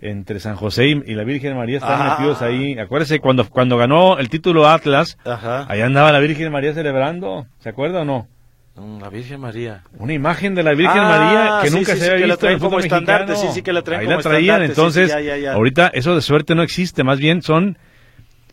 [0.00, 2.16] Entre San José y, la Virgen María están Ah.
[2.18, 2.78] metidos ahí.
[2.78, 5.64] Acuérdese, cuando, cuando ganó el título Atlas, Ajá.
[5.70, 7.46] ahí andaba la Virgen María celebrando.
[7.60, 8.28] ¿Se acuerda o no?
[8.74, 9.84] Mm, La Virgen María.
[9.98, 12.46] Una imagen de la Virgen Ah, María que sí, nunca sí, se sí, había visto
[12.46, 13.52] en el como fútbol estandarte, mexicano.
[13.52, 15.52] sí, sí, que la traen Ahí como la traían, entonces, ya, ya, ya.
[15.54, 17.78] ahorita eso de suerte no existe, más bien son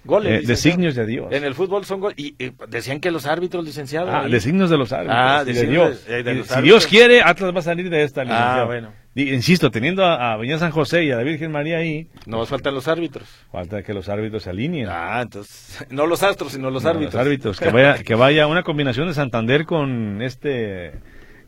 [0.06, 0.28] Goles.
[0.28, 0.48] eh, licenciado.
[0.56, 1.28] designios de Dios.
[1.32, 2.18] En el fútbol son goles.
[2.18, 4.10] Y, y decían que los árbitros, licenciado.
[4.12, 5.18] Ah, ahí- designios de los árbitros.
[5.20, 6.06] Ah, de designios Dios.
[6.06, 6.64] de- de Y los si árbitros.
[6.64, 8.24] Dios quiere, Atlas va a salir de esta.
[8.24, 8.62] licenciado.
[8.62, 8.94] Ah, bueno.
[9.16, 12.50] Insisto, teniendo a, a Beñá San José y a la Virgen María ahí, No nos
[12.50, 13.28] faltan los árbitros.
[13.52, 14.88] falta que los árbitros se alineen.
[14.90, 15.86] Ah, entonces.
[15.92, 17.14] No los astros, sino los No, árbitros.
[17.14, 17.60] Los árbitros.
[17.60, 20.94] Que vaya, que vaya una combinación de Santander con este.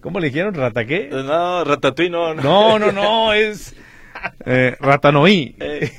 [0.02, 0.54] ¿Cómo le dijeron?
[0.54, 1.10] ¿Rataqué?
[1.12, 2.34] No, Ratatouille no.
[2.36, 3.76] No, no, no, es.
[4.46, 5.56] Eh, Ratanoí.
[5.60, 5.92] Eh,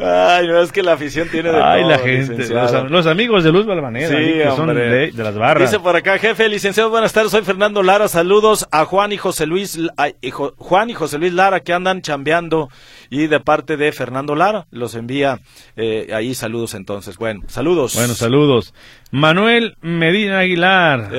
[0.00, 2.48] Ay, no, es que la afición tiene de Ay, todo, la gente.
[2.48, 5.70] Los, los amigos de Luz Balvanera, Sí, que son de, de las barras.
[5.70, 9.46] Dice por acá, jefe, licenciado, buenas tardes, soy Fernando Lara, saludos a Juan y José
[9.46, 12.68] Luis, a- y Jo- Juan y José Luis Lara que andan chambeando
[13.10, 15.40] y de parte de Fernando Lara los envía
[15.76, 17.16] eh, ahí saludos entonces.
[17.18, 17.94] Bueno, saludos.
[17.94, 18.74] Bueno, saludos.
[19.10, 21.10] Manuel Medina Aguilar.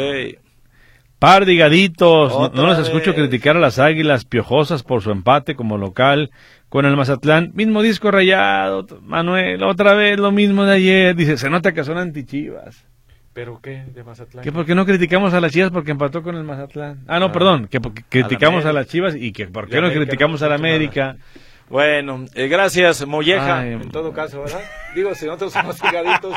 [1.19, 2.31] Par de higaditos.
[2.31, 2.87] No, no los vez.
[2.87, 6.29] escucho criticar a las águilas piojosas por su empate como local
[6.69, 7.51] con el Mazatlán.
[7.55, 8.85] Mismo disco rayado.
[9.01, 11.15] Manuel, otra vez lo mismo de ayer.
[11.15, 12.85] Dice, se nota que son antichivas.
[13.33, 13.83] ¿Pero qué?
[13.93, 14.43] ¿De Mazatlán?
[14.43, 17.03] Que por qué no criticamos a las chivas porque empató con el Mazatlán.
[17.07, 17.31] Ah, no, Ah.
[17.31, 17.67] perdón.
[17.67, 20.49] Que porque criticamos a, las chivas y que por Y qué no criticamos no a
[20.49, 21.17] la América.
[21.69, 24.61] Bueno, eh, gracias, Molleja, Ay, en todo caso, ¿verdad?
[24.95, 26.33] Digo, si nosotros somos pegaditos,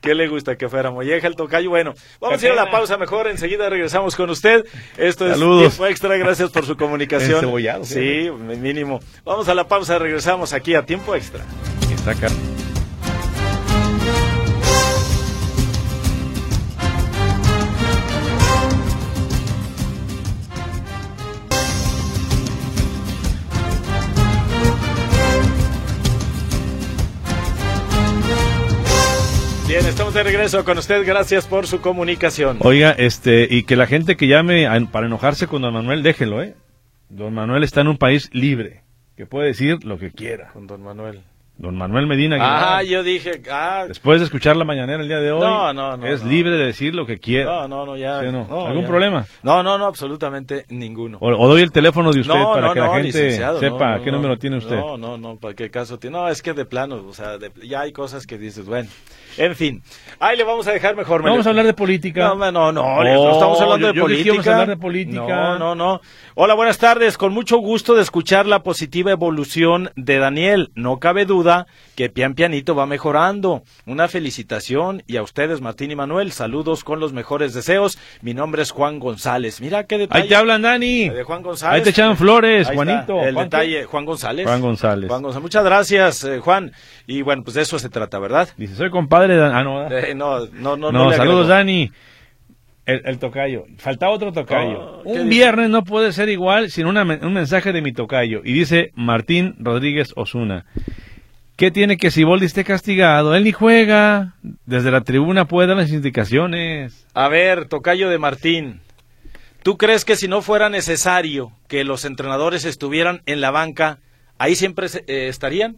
[0.00, 1.70] ¿qué le gusta que fuera Molleja el tocayo?
[1.70, 4.64] Bueno, vamos a ir a la pausa mejor, enseguida regresamos con usted.
[4.96, 5.68] Esto es Saludos.
[5.68, 7.42] Tiempo Extra, gracias por su comunicación.
[7.82, 9.00] Sí, mínimo.
[9.24, 11.44] Vamos a la pausa, regresamos aquí a Tiempo Extra.
[11.94, 12.28] Está acá.
[30.22, 32.58] De regreso con usted, gracias por su comunicación.
[32.60, 36.42] Oiga, este, y que la gente que llame a- para enojarse con don Manuel, déjelo,
[36.42, 36.54] ¿eh?
[37.08, 38.82] Don Manuel está en un país libre,
[39.16, 40.50] que puede decir lo que quiera.
[40.52, 41.22] Con don Manuel.
[41.58, 45.20] Don Manuel Medina Aguilar, Ah, yo dije, ah, después de escuchar la mañanera el día
[45.20, 47.44] de hoy, No, no, no, es libre de decir lo que quiera.
[47.44, 48.20] no, no, no, ya.
[48.20, 48.66] ¿Sí o no?
[48.66, 48.88] ¿Algún ya.
[48.88, 49.26] problema?
[49.42, 51.18] No, no, no, absolutamente ninguno.
[51.20, 54.56] O, o doy el teléfono de usted para que la gente sepa qué número tiene
[54.56, 54.76] usted.
[54.76, 56.16] No, no, no, ¿para qué caso tiene?
[56.16, 58.88] No, es que de plano, o sea, de- ya hay cosas que dices, bueno,
[59.36, 59.82] en fin.
[60.20, 61.22] Ahí le vamos a dejar mejor.
[61.22, 62.28] Vamos a hablar de política.
[62.34, 64.26] No, no, no, Oh, no estamos hablando yo- de yo política.
[64.28, 65.20] íbamos a hablar de política.
[65.26, 66.00] No, no, no.
[66.34, 67.18] Hola, buenas tardes.
[67.18, 70.70] Con mucho gusto de escuchar la positiva evolución de Daniel.
[70.74, 71.66] No cabe duda
[71.96, 73.62] que pian pianito va mejorando.
[73.86, 77.98] Una felicitación y a ustedes, Martín y Manuel, saludos con los mejores deseos.
[78.22, 79.60] Mi nombre es Juan González.
[79.60, 80.22] Mira qué detalle.
[80.22, 81.08] Ahí te hablan, Dani.
[81.10, 81.74] De Juan González.
[81.76, 83.00] Ahí te echaban flores, Ahí Juanito.
[83.18, 83.56] está, el ¿Juan qué?
[83.56, 84.46] detalle, Juan González.
[84.46, 85.08] Juan González.
[85.08, 85.42] Juan González.
[85.42, 86.72] Muchas gracias, eh, Juan.
[87.06, 88.48] Y bueno, pues de eso se trata, ¿verdad?
[88.56, 90.92] Dice, soy compadre Ah, no, Eh, no, no, no.
[90.92, 91.48] No, saludos.
[91.48, 91.90] Dani.
[92.84, 93.64] El, el tocayo.
[93.78, 94.80] Faltaba otro tocayo.
[94.80, 98.40] Oh, ¿qué un viernes no puede ser igual sin una un mensaje de mi tocayo.
[98.44, 100.64] Y dice Martín Rodríguez Osuna.
[101.56, 103.36] ¿Qué tiene que Siboldi esté castigado?
[103.36, 104.34] Él ni juega.
[104.66, 107.06] Desde la tribuna puede dar las indicaciones.
[107.14, 108.80] A ver, tocayo de Martín.
[109.62, 114.00] ¿Tú crees que si no fuera necesario que los entrenadores estuvieran en la banca,
[114.38, 115.76] ahí siempre eh, estarían?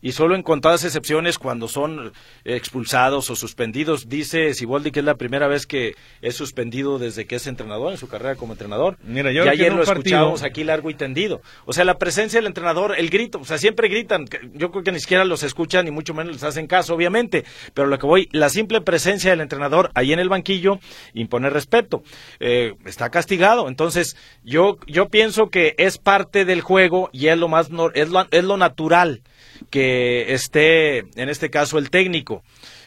[0.00, 2.12] Y solo en contadas excepciones cuando son
[2.44, 4.08] expulsados o suspendidos.
[4.08, 7.98] Dice Siboldi que es la primera vez que es suspendido desde que es entrenador en
[7.98, 8.96] su carrera como entrenador.
[9.02, 11.42] Mira, y yo que ayer lo partido- escuchábamos aquí largo y tendido.
[11.64, 14.26] O sea, la presencia del entrenador, el grito, o sea, siempre gritan.
[14.54, 17.44] Yo creo que ni siquiera los escuchan ni mucho menos les hacen caso, obviamente.
[17.74, 20.78] Pero lo que voy, la simple presencia del entrenador ahí en el banquillo
[21.14, 22.02] impone respeto.
[22.40, 23.68] Eh, está castigado.
[23.68, 28.26] Entonces, yo, yo pienso que es parte del juego y es lo más, es lo,
[28.30, 29.22] es lo natural
[29.70, 32.42] que esté, en este caso, el técnico.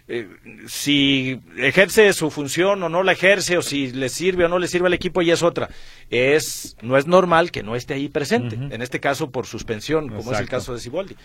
[0.08, 0.28] Eh,
[0.68, 4.68] si ejerce su función o no la ejerce, o si le sirve o no le
[4.68, 5.70] sirve al equipo, ya es otra.
[6.10, 10.34] Es, no es normal que no esté ahí presente, en este caso por suspensión, como
[10.34, 11.16] es el caso de Siboldi.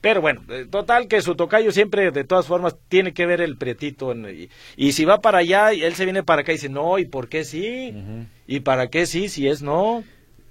[0.00, 3.56] Pero bueno, eh, total que su tocayo siempre, de todas formas, tiene que ver el
[3.56, 4.14] prietito.
[4.76, 7.06] y, si va para allá, y él se viene para acá y dice, no, ¿y
[7.06, 7.94] por qué sí?
[8.46, 9.28] ¿Y para qué sí?
[9.28, 10.04] Si es no.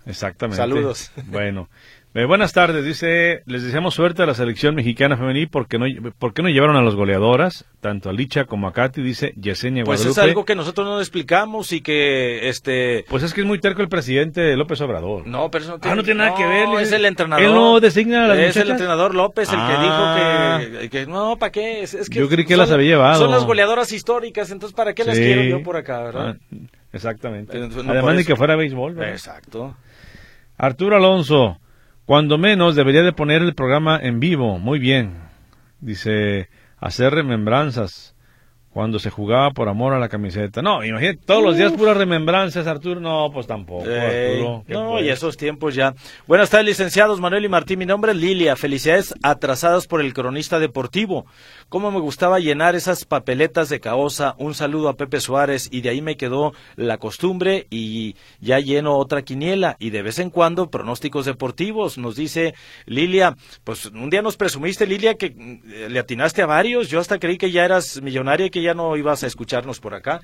[0.06, 0.58] Exactamente.
[0.58, 1.12] Saludos.
[1.28, 1.70] Bueno,
[2.18, 5.86] eh, buenas tardes, dice, les deseamos suerte a la selección mexicana femenil porque no,
[6.18, 10.06] porque no llevaron a las goleadoras, tanto a Licha como a Katy, dice Yesenia Guadalupe.
[10.08, 13.04] Pues es algo que nosotros no explicamos y que, este...
[13.10, 15.28] Pues es que es muy terco el presidente López Obrador.
[15.28, 16.82] No, pero eso no tiene, ah, no tiene nada que ver.
[16.82, 17.46] es el entrenador.
[17.46, 20.62] Él no designa a las Es el entrenador López el que dijo Ah.
[20.82, 21.82] que, que no, ¿para qué?
[21.84, 23.20] Es, es que Yo creí que son- las había llevado.
[23.20, 26.38] Son las goleadoras históricas, entonces ¿para qué las quiero yo por acá, verdad?
[26.40, 26.56] Ah,
[26.94, 27.58] exactamente.
[27.58, 28.94] Entonces, no Además de que fuera béisbol.
[28.96, 29.12] ¿verdad?
[29.12, 29.76] Exacto.
[30.58, 31.58] Arturo Alonso,
[32.06, 34.60] cuando menos debería de poner el programa en vivo.
[34.60, 35.14] Muy bien.
[35.80, 38.16] Dice, hacer remembranzas
[38.76, 40.62] cuando se jugaba por amor a la camiseta.
[40.62, 43.00] No, imagínate, todos los días puras remembranzas, Arturo.
[43.00, 44.64] No, pues tampoco, Ey, Arturo.
[44.68, 45.94] ¿qué no, y esos tiempos ya.
[46.28, 47.80] Buenas tardes, licenciados Manuel y Martín.
[47.80, 48.58] Mi nombre es Lilia.
[48.58, 51.26] Felicidades atrasadas por el cronista deportivo.
[51.68, 54.36] Cómo me gustaba llenar esas papeletas de caosa.
[54.38, 58.98] Un saludo a Pepe Suárez y de ahí me quedó la costumbre y ya lleno
[58.98, 61.98] otra quiniela y de vez en cuando pronósticos deportivos.
[61.98, 62.54] Nos dice
[62.86, 66.88] Lilia, pues un día nos presumiste, Lilia, que mm, le atinaste a varios.
[66.88, 69.96] Yo hasta creí que ya eras millonaria y que ya no ibas a escucharnos por
[69.96, 70.22] acá.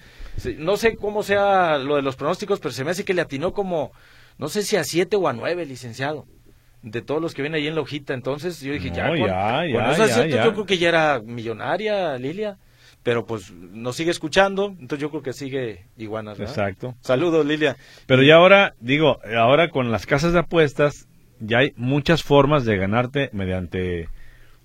[0.60, 3.52] No sé cómo sea lo de los pronósticos, pero se me hace que le atinó
[3.52, 3.92] como,
[4.38, 6.28] no sé si a siete o a nueve, licenciado.
[6.82, 8.14] De todos los que vienen ahí en la hojita.
[8.14, 10.90] Entonces yo dije, No, ya, con, ya, con ya, esos ya, yo creo que ya
[10.90, 12.58] era millonaria, Lilia.
[13.04, 16.32] Pero pues nos sigue escuchando, entonces yo creo que sigue iguana.
[16.32, 16.50] ¿verdad?
[16.50, 16.96] Exacto.
[17.02, 17.76] Saludos, Lilia.
[18.06, 21.08] Pero ya ahora, digo, ahora con las casas de apuestas,
[21.40, 24.08] ya hay muchas formas de ganarte mediante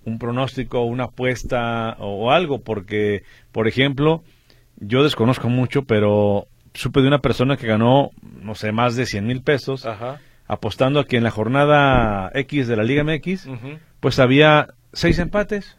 [0.05, 4.23] un pronóstico, una apuesta o, o algo, porque, por ejemplo,
[4.77, 9.27] yo desconozco mucho, pero supe de una persona que ganó, no sé, más de 100
[9.27, 10.21] mil pesos, Ajá.
[10.49, 13.79] Apostando a que en la jornada X de la Liga MX, ujú.
[14.01, 15.77] pues había seis empates.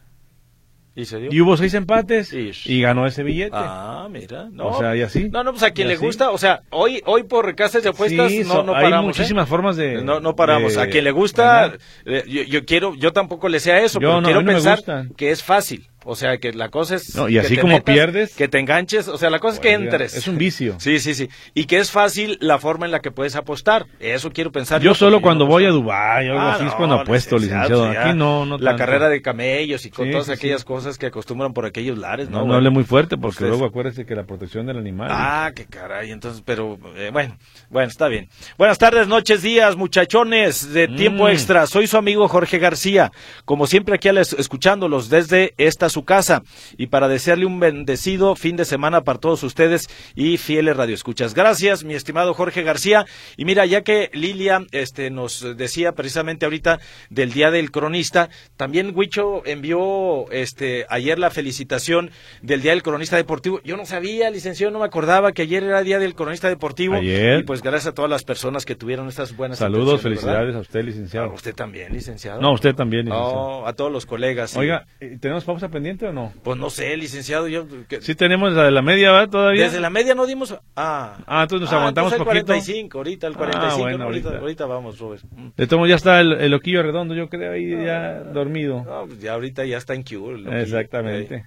[0.96, 1.30] ¿Y se dio?
[1.32, 2.68] Y hubo seis empates Ish.
[2.68, 3.52] y ganó ese billete.
[3.54, 4.48] Ah, mira.
[4.52, 5.30] No, O sea, y así.
[5.30, 6.04] No, no, pues a quien le así.
[6.04, 9.04] gusta, o sea, hoy hoy por casas de apuestas Sí, no, so- no hay paramos.
[9.04, 9.08] ¿eh?
[9.20, 10.02] muchísimas formas de.
[10.04, 10.74] No, no paramos.
[10.74, 11.74] de a quien le gusta,
[12.06, 14.80] eh, yo, yo quiero, yo tampoco le sea eso, Yo pero no, quiero pensar
[15.16, 15.88] que es fácil.
[16.06, 17.16] O sea, que la cosa es.
[17.16, 18.36] No, y que así te como metas, pierdes.
[18.36, 19.08] Que te enganches.
[19.10, 20.16] O sea, la cosa es que entres.
[20.16, 20.76] es un vicio.
[20.80, 21.28] Sí, sí, sí.
[21.54, 23.88] Y que es fácil la forma en la que puedes apostar.
[24.00, 24.80] Eso quiero pensar.
[24.82, 25.70] Yo solo cuando voy a.
[25.70, 27.92] Dubái o algo Ah, así es no, cuando apuesto, licenciado.
[27.92, 28.02] ya.
[28.08, 28.78] Aquí no, no La tanto.
[28.86, 30.68] carrera de camellos y con Sí, todas sí, aquellas sí.
[30.68, 32.46] cosas que acostumbran por aquellos lares, ¿no?
[32.46, 35.10] No, hable muy fuerte porque Ustedes- luego acuérdese que la protección del animal.
[35.12, 37.38] Ah, qué caray, entonces, pero eh, bueno,
[37.70, 38.30] bueno, está bien.
[38.58, 41.30] Buenas tardes, noches, días, muchachones de tiempo Mm.
[41.30, 41.68] extra.
[41.68, 43.12] Soy su amigo Jorge García,
[43.44, 46.44] como siempre aquí escuchándolos desde esta su casa
[46.78, 51.34] y para desearle un bendecido fin de semana para todos ustedes y fieles radioescuchas.
[51.34, 53.06] Gracias, mi estimado Jorge García.
[53.36, 56.80] Y mira, ya que Lilia este, nos decía precisamente ahorita
[57.10, 62.12] del Día del Cronista, también Huicho envió este, ayer la felicitación
[62.44, 63.60] del Día del Cronista Deportivo.
[63.64, 66.94] Yo no sabía, licenciado, no me acordaba que ayer era Día del Cronista Deportivo.
[66.94, 67.40] Ayer.
[67.40, 70.82] Y pues gracias a todas las personas que tuvieron estas buenas Saludos, felicidades a usted,
[70.82, 71.34] A licenciado.
[71.34, 72.40] usted también, licenciado.
[72.40, 73.62] No, usted también, licenciado.
[73.62, 74.52] No, a todos los colegas.
[74.52, 74.60] sí.
[74.60, 76.34] Oiga, ¿eh, ¿tenemos pausa pendiente o no?
[76.44, 77.48] Pues no sé, licenciado.
[77.48, 79.30] Yo, que- Sí tenemos la de la media, ¿verdad?
[79.30, 79.64] Todavía.
[79.66, 80.54] Desde la media no dimos.
[80.76, 82.46] Ah, Ah, entonces nos aguantamos entonces el poquito.
[82.54, 83.78] 45, ahorita el 45.
[83.82, 84.42] bueno, no, ahorita, ahorita.
[84.42, 85.24] ahorita vamos, Robert.
[85.24, 88.84] De modos, ya está el, el loquillo redondo, yo creo, ahí ya dormido.
[88.84, 90.62] No, pues ya ahorita ya está en cure.
[90.62, 91.46] Exactamente.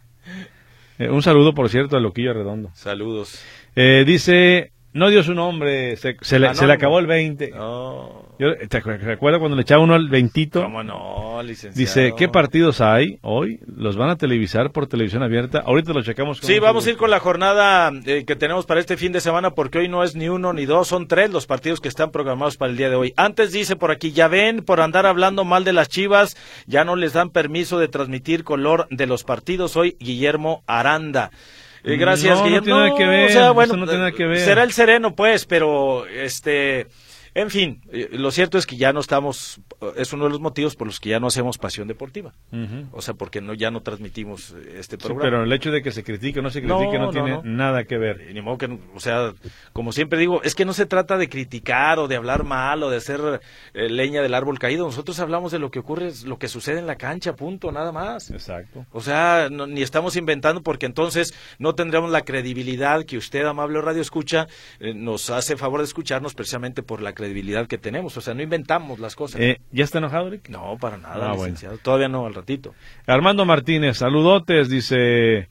[0.98, 2.70] Eh, un saludo, por cierto, al loquillo redondo.
[2.74, 3.42] Saludos.
[3.74, 7.50] Eh, dice, no dio su nombre, se, se le, se le acabó el 20.
[7.50, 10.50] No, Yo, ¿Te recuerdas cuando le echaba uno al 20?
[10.50, 11.79] ¿cómo no, licenciado?
[11.79, 13.61] Dice, ¿qué partidos hay hoy?
[13.66, 15.62] ¿Los van a televisar por televisión abierta?
[15.64, 16.40] Ahorita lo checamos.
[16.40, 19.20] con Sí, vamos a ir con la jornada eh, que tenemos para este fin de
[19.20, 22.11] semana porque hoy no es ni uno ni dos, son tres los partidos que están
[22.11, 23.14] programados para el día de hoy.
[23.16, 26.96] Antes dice por aquí, ya ven, por andar hablando mal de las Chivas, ya no
[26.96, 31.31] les dan permiso de transmitir color de los partidos hoy, Guillermo Aranda.
[31.84, 32.64] Eh, gracias, No, no Guillermo.
[32.64, 34.38] tiene nada que ver, o sea, eso bueno, no tiene que ver.
[34.40, 36.86] será el sereno, pues, pero este...
[37.40, 40.40] En fin, eh, lo cierto es que ya no estamos, eh, es uno de los
[40.40, 42.35] motivos por los que ya no hacemos pasión deportiva.
[42.92, 45.22] O sea, porque no ya no transmitimos eh, este Sí, programa.
[45.22, 47.42] pero el hecho de que se critique o no se critique no, no, tiene no.
[47.44, 48.31] nada que ver.
[48.35, 49.33] Ni modo que, o sea,
[49.72, 52.90] como siempre digo, es que no se trata de criticar o de hablar mal o
[52.90, 53.40] de hacer
[53.74, 54.85] eh, leña del árbol caído.
[54.85, 58.31] Nosotros hablamos de lo que ocurre, lo que sucede en la cancha, punto, nada más.
[58.31, 58.85] Exacto.
[58.92, 63.81] O sea, no- ni estamos inventando porque entonces no tendremos la credibilidad que usted, amable
[63.81, 64.46] radio escucha,
[64.81, 68.16] eh, nos hace favor de escucharnos precisamente por la credibilidad credibilidad que tenemos.
[68.16, 69.40] O sea, no inventamos las cosas.
[69.40, 70.48] Eh, ¿Ya está enojado, Rick?
[70.48, 71.78] No, para nada, Ah, licenciado.
[71.78, 72.74] Todavía no, al ratito.
[73.06, 75.48] Armando Martínez, saludotes, dice.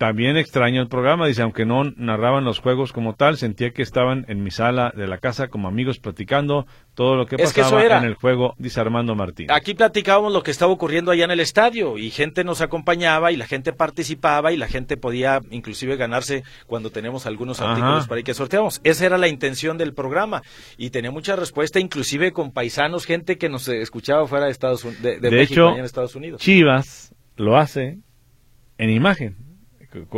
[0.00, 4.24] También extraño el programa, dice, aunque no narraban los juegos como tal, sentía que estaban
[4.28, 7.84] en mi sala de la casa como amigos platicando todo lo que Es que pasaba
[7.84, 7.98] era.
[7.98, 9.54] en el juego, dice Armando Martínez.
[9.54, 13.36] Aquí platicábamos lo que estaba ocurriendo allá en el estadio y gente nos acompañaba y
[13.36, 17.72] la gente participaba y la gente podía inclusive ganarse cuando tenemos algunos Ajá.
[17.72, 18.80] artículos para que sorteamos.
[18.84, 20.42] Esa era la intención del programa
[20.78, 25.02] y tenía mucha respuesta inclusive con paisanos, gente que nos escuchaba fuera de Estados Unidos,
[25.02, 26.40] de, de De México, hecho, allá en Estados Unidos.
[26.40, 27.98] Chivas lo hace
[28.78, 29.49] en imagen.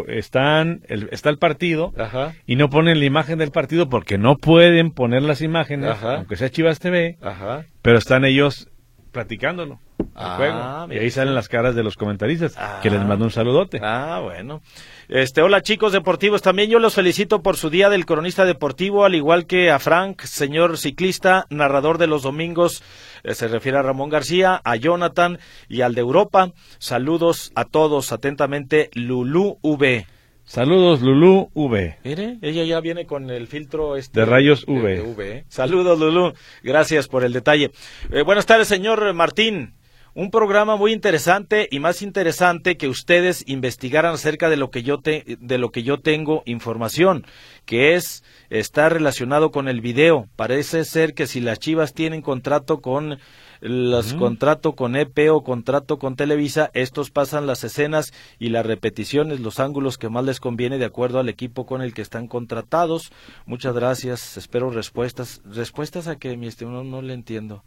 [0.09, 4.37] Están, el- está el partido Ajá, y no ponen la imagen del partido porque no
[4.37, 6.17] pueden poner las imágenes, Ajá.
[6.17, 7.65] aunque sea Chivas TV, ajá.
[7.83, 8.69] pero están ellos
[9.13, 9.79] platicándolo.
[10.15, 10.93] Ah, juego.
[10.95, 12.81] Y ahí salen las caras de los comentaristas, Ah.
[12.83, 13.79] que les mando un saludote.
[13.83, 14.61] Ah, bueno.
[15.09, 19.15] Este, hola chicos deportivos, también yo los felicito por su día del cronista deportivo, al
[19.15, 22.83] igual que a Frank, señor ciclista, narrador de los domingos,
[23.25, 26.53] se refiere a Ramón García, a Jonathan y al de Europa.
[26.79, 30.07] Saludos a todos, atentamente, Lulú V.
[30.45, 31.99] Saludos, Lulú V.
[32.05, 34.83] Mire, ella ya viene con el filtro este De rayos de- UV.
[34.97, 35.45] de UV, ¿eh?
[35.49, 36.33] Saludos, Lulú.
[36.63, 37.71] Gracias por el detalle.
[38.11, 39.75] Eh, buenas tardes, señor Martín.
[40.15, 44.99] Un programa muy interesante y más interesante que ustedes investigaran acerca de lo que yo
[44.99, 47.25] te, de lo que yo tengo información,
[47.65, 50.29] que es está relacionado con el video.
[50.37, 53.21] Parece ser que si las Chivas tienen contrato con
[53.63, 59.41] los contrato con EP o contrato con Televisa, estos pasan las escenas y las repeticiones,
[59.41, 63.13] los ángulos que más les conviene de acuerdo al equipo con el que están contratados.
[63.47, 65.41] Muchas gracias, espero respuestas.
[65.47, 66.85] ¿Respuestas a que mi estimado?
[66.85, 67.65] No, no le entiendo.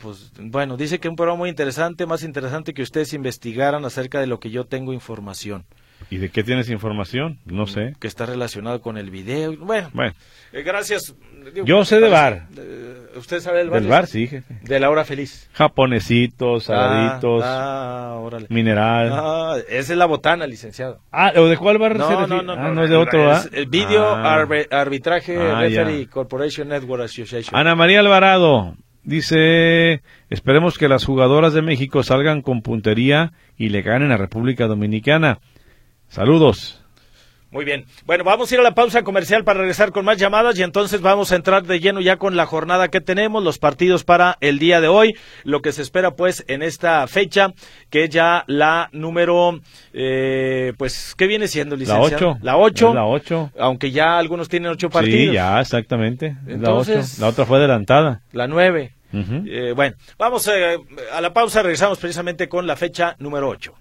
[0.00, 4.26] Pues bueno, dice que un programa muy interesante, más interesante que ustedes investigaran acerca de
[4.26, 5.64] lo que yo tengo información,
[6.10, 7.38] ¿Y de qué tienes información?
[7.44, 7.94] No sé.
[8.00, 9.56] que está relacionado con el video.
[9.58, 10.12] Bueno, Bueno,
[10.52, 11.14] eh, gracias.
[11.52, 12.46] Digo, Yo sé de bar.
[12.56, 13.80] eh, ¿Usted sabe del bar?
[13.80, 14.28] del bar, sí.
[14.62, 15.48] De la hora feliz.
[15.52, 18.46] Japonesitos, saladitos, Ah, ah, órale.
[18.48, 19.10] mineral.
[19.12, 21.00] Ah, esa es la botana, licenciado.
[21.10, 23.30] Ah, ¿o de cuál bar se No, no, no, Ah, no, no es de otro,
[23.32, 23.42] ¿ah?
[23.52, 24.34] El Video Ah.
[24.70, 26.06] Arbitraje Ah, Referee.
[26.08, 27.58] Corporation Network Association.
[27.58, 28.74] Ana María Alvarado
[29.08, 34.66] dice, esperemos que las jugadoras de México salgan con puntería y le ganen a República
[34.66, 35.38] Dominicana.
[36.08, 36.82] Saludos.
[37.50, 37.86] Muy bien.
[38.04, 41.00] Bueno, vamos a ir a la pausa comercial para regresar con más llamadas y entonces
[41.00, 44.58] vamos a entrar de lleno ya con la jornada que tenemos, los partidos para el
[44.58, 47.54] día de hoy, lo que se espera pues en esta fecha,
[47.88, 49.60] que es ya la número,
[49.94, 52.32] eh, pues, ¿qué viene siendo, La licenciado?
[52.32, 52.38] 8.
[52.42, 52.92] La 8.
[52.94, 53.52] La 8.
[53.58, 55.28] Aunque ya algunos tienen ocho partidos.
[55.30, 56.36] Sí, ya, exactamente.
[56.46, 56.92] Es la 8.
[56.92, 58.20] Entonces- La otra fue adelantada.
[58.32, 58.92] La 9.
[59.12, 60.76] Eh, bueno, vamos eh,
[61.12, 63.74] a la pausa, regresamos precisamente con la fecha número 8.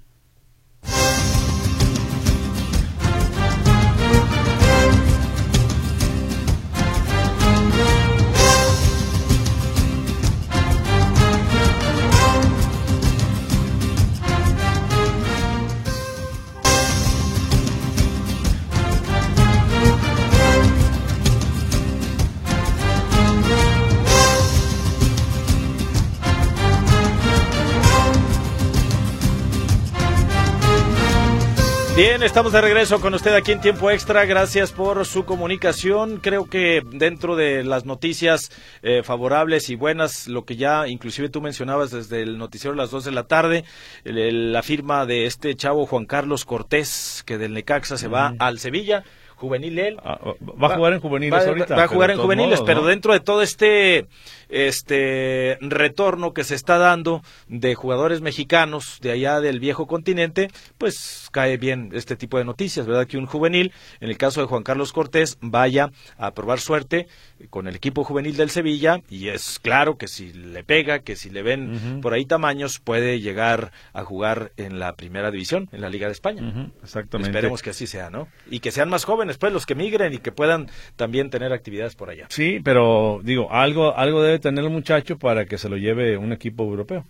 [31.98, 34.24] Bien, estamos de regreso con usted aquí en tiempo extra.
[34.26, 36.18] Gracias por su comunicación.
[36.18, 38.52] Creo que dentro de las noticias
[38.84, 42.92] eh, favorables y buenas, lo que ya inclusive tú mencionabas desde el noticiero a las
[42.92, 43.64] 2 de la tarde,
[44.04, 48.36] el- el- la firma de este chavo Juan Carlos Cortés, que del Necaxa se va
[48.38, 49.04] al Sevilla,
[49.36, 49.98] juvenil él.
[50.04, 51.76] Ah, va a jugar en juveniles Va- ahorita.
[51.76, 54.06] Va a jugar en juveniles, modos, pero dentro de todo este,
[54.50, 61.30] este retorno que se está dando de jugadores mexicanos de allá del viejo continente, pues
[61.32, 63.08] cae bien este tipo de noticias, ¿verdad?
[63.08, 67.08] Que un juvenil, en el caso de Juan Carlos Cortés, vaya a probar suerte
[67.50, 71.30] con el equipo juvenil del Sevilla y es claro que si le pega, que si
[71.30, 75.90] le ven por ahí tamaños, puede llegar a jugar en la primera división, en la
[75.90, 76.72] Liga de España.
[76.82, 77.30] Exactamente.
[77.30, 78.28] Esperemos que así sea, ¿no?
[78.50, 81.96] Y que sean más jóvenes, pues, los que migren y que puedan también tener actividades
[81.96, 82.28] por allá.
[82.30, 86.32] Sí, pero digo, algo, algo debe tener el muchacho para que se lo lleve un
[86.32, 87.06] equipo europeo.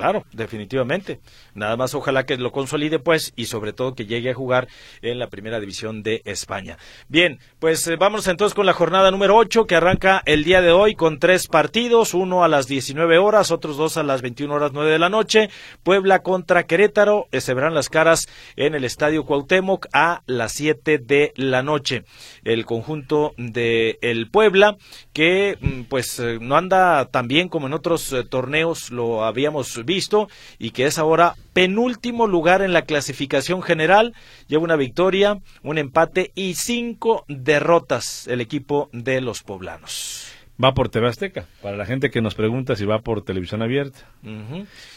[0.00, 1.20] Claro, definitivamente.
[1.54, 4.68] Nada más ojalá que lo consolide, pues, y sobre todo que llegue a jugar
[5.02, 6.76] en la primera división de España.
[7.08, 10.72] Bien, pues eh, vamos entonces con la jornada número 8 que arranca el día de
[10.72, 14.72] hoy con tres partidos, uno a las 19 horas, otros dos a las 21 horas
[14.74, 15.48] 9 de la noche.
[15.82, 20.98] Puebla contra Querétaro, eh, se verán las caras en el Estadio Cuauhtémoc a las 7
[20.98, 22.04] de la noche.
[22.44, 24.76] El conjunto de el Puebla,
[25.12, 30.28] que mm, pues eh, no anda tan bien como en otros torneos lo habíamos visto
[30.58, 34.14] y que es ahora penúltimo lugar en la clasificación general.
[34.48, 40.32] Lleva una victoria, un empate y cinco derrotas el equipo de los poblanos.
[40.62, 43.98] Va por TV Azteca, para la gente que nos pregunta si va por televisión abierta.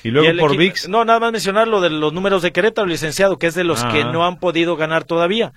[0.03, 0.87] Y luego por VIX.
[0.87, 3.83] No, nada más mencionar lo de los números de Querétaro, licenciado, que es de los
[3.83, 4.11] que ah.
[4.11, 5.51] no han podido ganar todavía.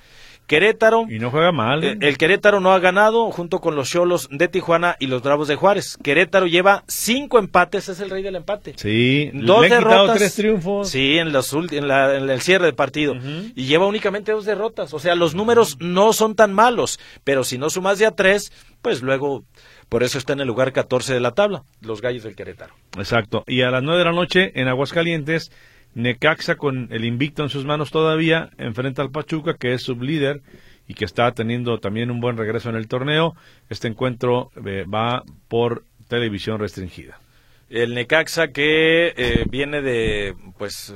[0.52, 1.06] Querétaro.
[1.08, 1.82] Y no juega mal.
[1.82, 1.96] ¿eh?
[2.02, 5.56] El Querétaro no ha ganado junto con los Cholos de Tijuana y los Bravos de
[5.56, 5.96] Juárez.
[6.02, 8.74] Querétaro lleva cinco empates, es el rey del empate.
[8.76, 10.18] Sí, dos derrotas.
[10.18, 10.90] tres triunfos.
[10.90, 13.14] Sí, en, los, en, el cierre del partido.
[13.54, 14.92] Y lleva únicamente dos derrotas.
[14.92, 19.00] O sea, los números no son tan malos, pero si no sumas ya tres, pues
[19.00, 19.44] luego
[19.88, 22.74] por eso está en el lugar 14 de la tabla, los Gallos del Querétaro.
[22.98, 23.42] Exacto.
[23.46, 25.50] Y a las 9 de la noche en Aguascalientes,
[25.94, 30.42] Necaxa con el invicto en sus manos todavía enfrenta al Pachuca, que es sublíder
[30.88, 33.34] y que está teniendo también un buen regreso en el torneo.
[33.68, 37.20] Este encuentro eh, va por televisión restringida.
[37.68, 40.92] El Necaxa que eh, viene de pues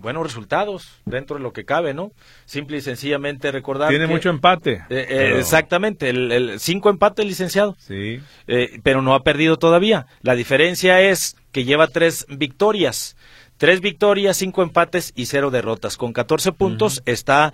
[0.00, 2.12] buenos resultados dentro de lo que cabe, ¿no?
[2.46, 3.90] Simple y sencillamente recordar.
[3.90, 4.82] Tiene mucho empate.
[4.88, 7.76] Eh, exactamente, el, cinco empates, licenciado.
[7.78, 8.20] Sí.
[8.46, 10.06] Eh, pero no ha perdido todavía.
[10.22, 13.16] La diferencia es que lleva tres victorias.
[13.60, 15.98] Tres victorias, cinco empates y cero derrotas.
[15.98, 17.52] Con 14 puntos está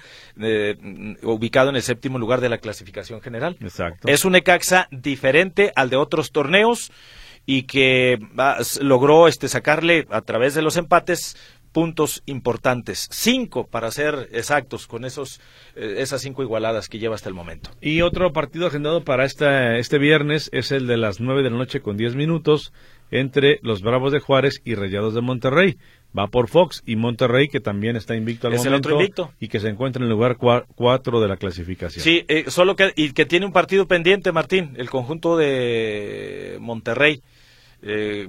[1.25, 3.57] ubicado en el séptimo lugar de la clasificación general.
[3.61, 4.07] Exacto.
[4.07, 6.93] Es un Ecaxa diferente al de otros torneos
[7.45, 8.21] y que
[8.81, 11.37] logró este sacarle a través de los empates
[11.73, 15.43] puntos importantes, cinco para ser exactos con esos
[15.75, 17.71] eh, esas cinco igualadas que lleva hasta el momento.
[17.83, 21.59] Y otro partido agendado para esta, este viernes es el de las nueve de la
[21.59, 22.73] noche con diez minutos
[23.11, 25.77] entre los Bravos de Juárez y Rayados de Monterrey.
[26.17, 28.89] Va por Fox y Monterrey, que también está invicto al es momento.
[28.89, 29.33] El otro invicto.
[29.39, 32.03] Y que se encuentra en el lugar cuatro de la clasificación.
[32.03, 37.21] Sí, eh, solo que, y que tiene un partido pendiente, Martín, el conjunto de Monterrey.
[37.83, 38.29] Eh,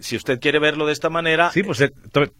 [0.00, 1.50] si usted quiere verlo de esta manera.
[1.50, 1.92] Sí, pues eh,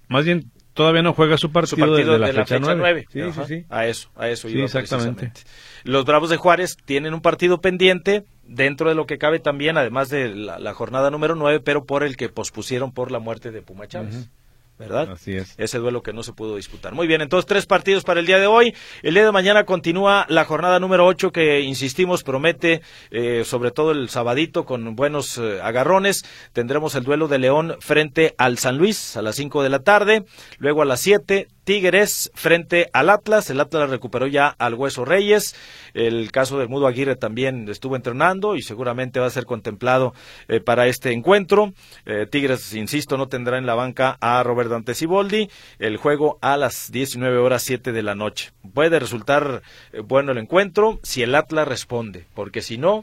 [0.08, 3.06] más bien todavía no juega su partido, de la, fecha, 9.
[3.12, 3.64] Sí, sí, sí.
[3.68, 5.32] A eso, a eso sí, exactamente.
[5.84, 10.08] Los Bravos de Juárez tienen un partido pendiente dentro de lo que cabe también, además
[10.08, 13.86] de la, jornada número 9, pero por el que pospusieron por la muerte de Puma
[13.86, 14.28] Chávez.
[14.78, 15.12] ¿verdad?
[15.12, 15.54] Así es.
[15.58, 16.92] Ese duelo que no se pudo disputar.
[16.92, 18.74] Muy bien, entonces tres partidos para el día de hoy.
[19.02, 23.92] El día de mañana continúa la jornada número 8 que, insistimos, promete, eh, sobre todo
[23.92, 26.24] el sabadito, con buenos eh, agarrones.
[26.52, 30.24] Tendremos el duelo de León frente al San Luis a las 5 de la tarde.
[30.58, 33.48] Luego a las 7, Tigres frente al Atlas.
[33.50, 35.54] El Atlas recuperó ya al Hueso Reyes.
[35.94, 40.14] El caso del Mudo Aguirre también estuvo entrenando y seguramente va a ser contemplado
[40.48, 41.72] eh, para este encuentro.
[42.06, 45.48] Eh, Tigres, insisto, no tendrá en la banca a Robert Dante Ciboldi.
[45.78, 48.50] El juego a las 19 horas 7 de la noche.
[48.74, 53.02] Puede resultar eh, bueno el encuentro si el Atlas responde, porque si no,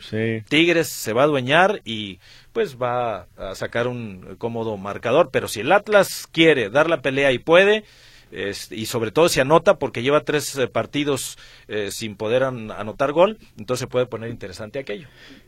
[0.50, 2.20] Tigres se va a adueñar y
[2.52, 5.30] pues va a sacar un cómodo marcador.
[5.32, 7.84] Pero si el Atlas quiere dar la pelea y puede,
[8.32, 13.38] y sobre todo si anota porque lleva tres eh, partidos eh, sin poder anotar gol,
[13.58, 15.08] entonces puede poner interesante aquello.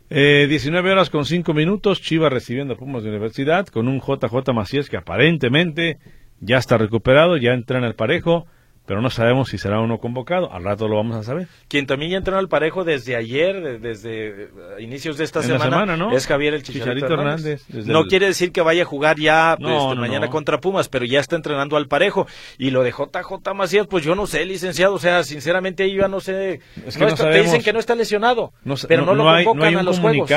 [0.09, 4.89] Eh, 19 horas con 5 minutos, Chivas recibiendo Pumas de Universidad con un JJ Macías
[4.89, 5.99] que aparentemente
[6.39, 8.47] ya está recuperado, ya entra en el parejo
[8.85, 10.51] pero no sabemos si será uno convocado.
[10.51, 11.47] Al rato lo vamos a saber.
[11.67, 16.55] Quien también ya entró al parejo desde ayer, desde inicios de esta semana, es Javier
[16.55, 17.63] el Chicharito, Hernández.
[17.69, 21.35] no quiere decir que vaya a jugar ya este, mañana contra Pumas, pero ya está
[21.35, 22.27] entrenando al parejo.
[22.57, 24.95] Y lo de JJ Macías, pues yo no sé, licenciado.
[24.95, 26.59] O sea, sinceramente ahí ya no sé.
[26.85, 28.51] Es que no te dicen que no está lesionado,
[28.87, 30.29] pero no, lo convocan a los juegos.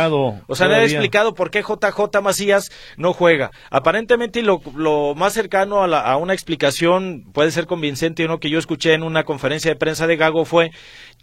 [0.46, 3.50] O sea, nadie ha explicado por qué JJ Macías no juega.
[3.70, 8.50] Aparentemente lo, lo más cercano a, a una explicación puede ser convincente o no que
[8.50, 10.70] yo escuché en una conferencia de prensa de Gago fue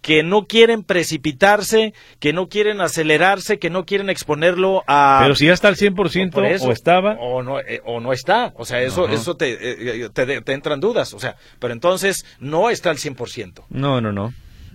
[0.01, 5.19] que no quieren precipitarse, que no quieren acelerarse, que no quieren exponerlo a...
[5.21, 7.15] Pero si ya está al 100% o, estaba...
[7.19, 10.79] O no, eh, o no está, o sea, eso, eso te, eh, te, te, entran
[10.79, 13.65] dudas, o sea, pero entonces no está al 100%.
[13.69, 14.33] No, no, no.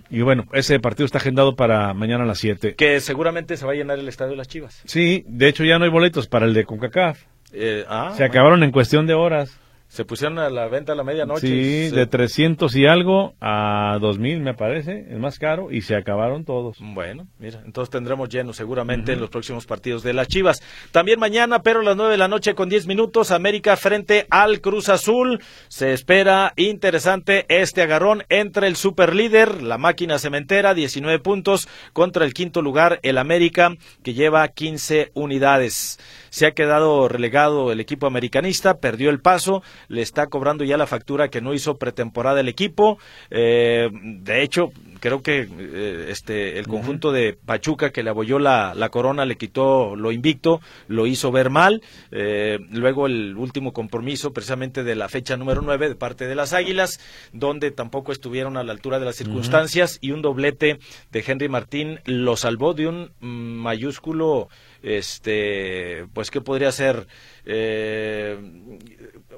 [0.09, 2.75] Y bueno, ese partido está agendado para mañana a las 7.
[2.75, 4.81] Que seguramente se va a llenar el estadio de las Chivas.
[4.85, 7.19] Sí, de hecho ya no hay boletos para el de CONCACAF.
[7.53, 9.59] Eh, ah, se acabaron en cuestión de horas.
[9.87, 11.47] Se pusieron a la venta a la medianoche.
[11.47, 16.43] Sí, de 300 y algo a 2000 me parece, el más caro, y se acabaron
[16.43, 16.77] todos.
[16.79, 20.61] Bueno, mira, entonces tendremos lleno seguramente en los próximos partidos de las Chivas.
[20.91, 24.59] También mañana, pero a las 9 de la noche con 10 minutos, América frente al
[24.59, 25.39] Cruz Azul.
[25.69, 32.33] Se espera interesante este agarrón entre el superlíder, la máquina cementera, 19 puntos, contra el
[32.33, 35.97] quinto lugar, el América, que lleva 15 unidades.
[36.29, 40.87] Se ha quedado relegado el equipo americanista, perdió el paso le está cobrando ya la
[40.87, 42.97] factura que no hizo pretemporada el equipo.
[43.29, 48.73] Eh, de hecho, creo que eh, este el conjunto de Pachuca que le abolló la,
[48.75, 51.81] la, corona le quitó lo invicto, lo hizo ver mal.
[52.11, 56.53] Eh, luego el último compromiso precisamente de la fecha número 9 de parte de las
[56.53, 56.99] Águilas,
[57.33, 60.79] donde tampoco estuvieron a la altura de las circunstancias y un doblete
[61.11, 64.49] de Henry Martín lo salvó de un mayúsculo
[64.83, 67.07] este pues qué podría ser
[67.45, 68.37] eh,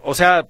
[0.03, 0.47] o sea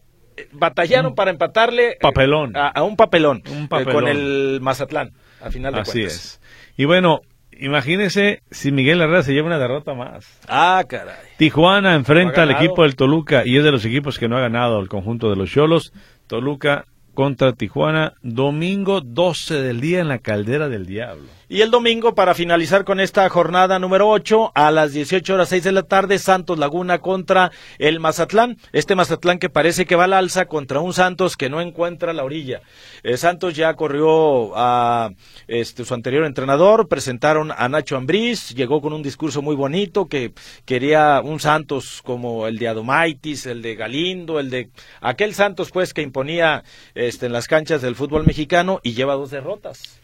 [0.51, 2.53] batallaron para empatarle papelón.
[2.55, 6.41] A, un papelón, con el Mazatlán, a final de Así es.
[6.77, 7.21] Y bueno,
[7.51, 10.39] imagínese si Miguel Herrera se lleva una derrota más.
[10.47, 11.15] Ah, caray.
[11.37, 14.79] Tijuana enfrenta al equipo del Toluca y es de los equipos que no ha ganado
[14.79, 15.93] el conjunto de los Cholos.
[16.27, 21.27] Toluca contra Tijuana, domingo 12 del día en la Caldera del Diablo.
[21.51, 25.63] Y el domingo, para finalizar con esta jornada número 8, a las 18 horas 6
[25.63, 28.59] de la tarde, Santos Laguna contra el Mazatlán.
[28.71, 32.23] Este Mazatlán que parece que va al alza contra un Santos que no encuentra la
[32.23, 32.61] orilla.
[33.01, 35.09] Eh, Santos ya corrió a
[35.47, 40.33] este, su anterior entrenador, presentaron a Nacho Ambriz, llegó con un discurso muy bonito que
[40.65, 44.69] quería un Santos como el de Adomaitis, el de Galindo, el de
[45.01, 49.31] aquel Santos pues que imponía este, en las canchas del fútbol mexicano y lleva dos
[49.31, 49.99] derrotas.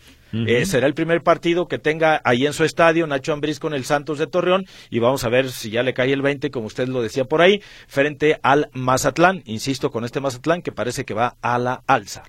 [0.48, 3.86] Eh, será el primer partido que tenga ahí en su estadio Nacho Ambriz con el
[3.86, 6.88] Santos de Torreón y vamos a ver si ya le cae el 20, como usted
[6.88, 9.44] lo decía por ahí, frente al Mazatlán.
[9.46, 12.24] Insisto con este Mazatlán que parece que va a la alza.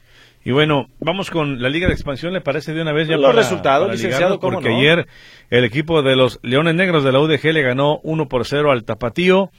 [0.44, 3.34] Y bueno, vamos con la Liga de Expansión, ¿le parece de una vez ya Los
[3.34, 5.08] resultados, licenciado, Porque ayer
[5.50, 8.84] el equipo de los Leones Negros de la UDG le ganó 1 por 0 al
[8.84, 9.50] Tapatío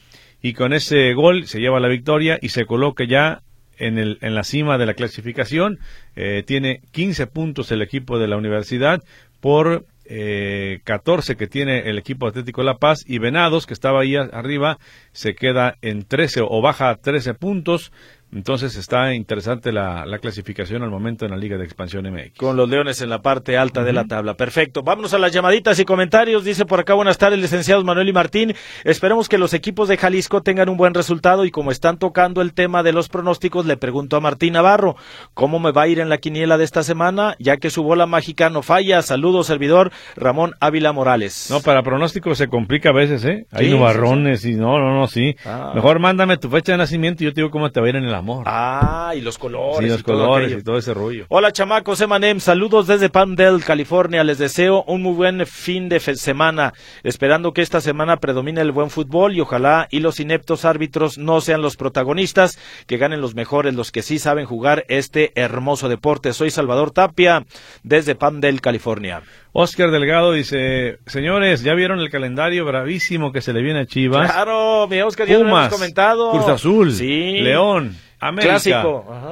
[0.42, 3.42] y con ese gol se lleva la victoria y se coloca ya
[3.78, 5.80] en, el, en la cima de la clasificación.
[6.16, 9.04] Eh, tiene 15 puntos el equipo de la universidad
[9.40, 14.16] por eh, 14 que tiene el equipo Atlético La Paz y Venados, que estaba ahí
[14.16, 14.78] arriba,
[15.12, 17.92] se queda en 13 o baja a 13 puntos.
[18.34, 22.38] Entonces está interesante la, clasificación al momento en la Liga de Expansión MX.
[22.38, 24.34] Con los Leones en la parte alta de la tabla.
[24.34, 24.84] Perfecto.
[24.84, 26.44] Vámonos a las llamaditas y comentarios.
[26.44, 28.54] Dice por acá, buenas tardes, licenciados Manuel y Martín.
[28.84, 32.54] Esperemos que los equipos de Jalisco tengan un buen resultado y como están tocando el
[32.54, 34.96] tema de los pronósticos, le pregunto a Martín Navarro,
[35.34, 37.36] ¿cómo me va a ir en la quiniela de esta semana?
[37.40, 39.02] Ya que su bola mágica no falla.
[39.04, 41.48] Saludos, servidor Ramón Ávila Morales.
[41.50, 43.46] No, para pronósticos se complica a veces, ¿eh?
[43.52, 45.36] Hay nubarrones y no, no, no, sí.
[45.46, 45.72] Ah.
[45.76, 47.96] Mejor mándame tu fecha de nacimiento y yo te digo cómo te va a ir
[47.96, 48.44] en el amor.
[48.48, 49.80] Ah, y los colores.
[49.80, 51.26] Sí, los colores y todo ese rollo.
[51.30, 52.40] Hola, chamacos, Emanem.
[52.40, 54.24] Saludos desde Palmdale, California.
[54.24, 56.74] Les deseo un muy buen fin de semana.
[57.04, 61.42] Esperando que esta semana predomine el buen fútbol y ojalá y los ineptos árbitros no
[61.42, 66.34] sean los protagonistas, que ganen los mejores, los que sí saben jugar este hermoso deporte.
[66.34, 67.46] Soy Salvador Tapia,
[67.84, 69.22] desde Palmdale, California.
[69.54, 74.32] Oscar Delgado dice, señores, ¿ya vieron el calendario bravísimo que se le viene a Chivas?
[74.32, 76.32] Claro, mi Oscar, ya lo hemos comentado.
[76.32, 78.84] Cruz Azul, León, América,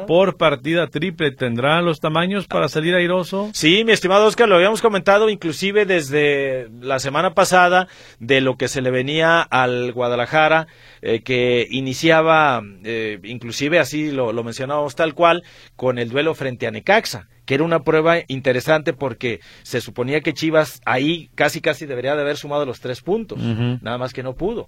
[0.07, 3.49] por partida triple, ¿tendrá los tamaños para salir airoso?
[3.53, 7.87] Sí, mi estimado Oscar, lo habíamos comentado inclusive desde la semana pasada
[8.19, 10.67] de lo que se le venía al Guadalajara,
[11.01, 15.43] eh, que iniciaba, eh, inclusive así lo, lo mencionábamos tal cual,
[15.75, 20.33] con el duelo frente a Necaxa que era una prueba interesante porque se suponía que
[20.33, 24.33] Chivas ahí casi casi debería de haber sumado los tres puntos, nada más que no
[24.33, 24.67] pudo.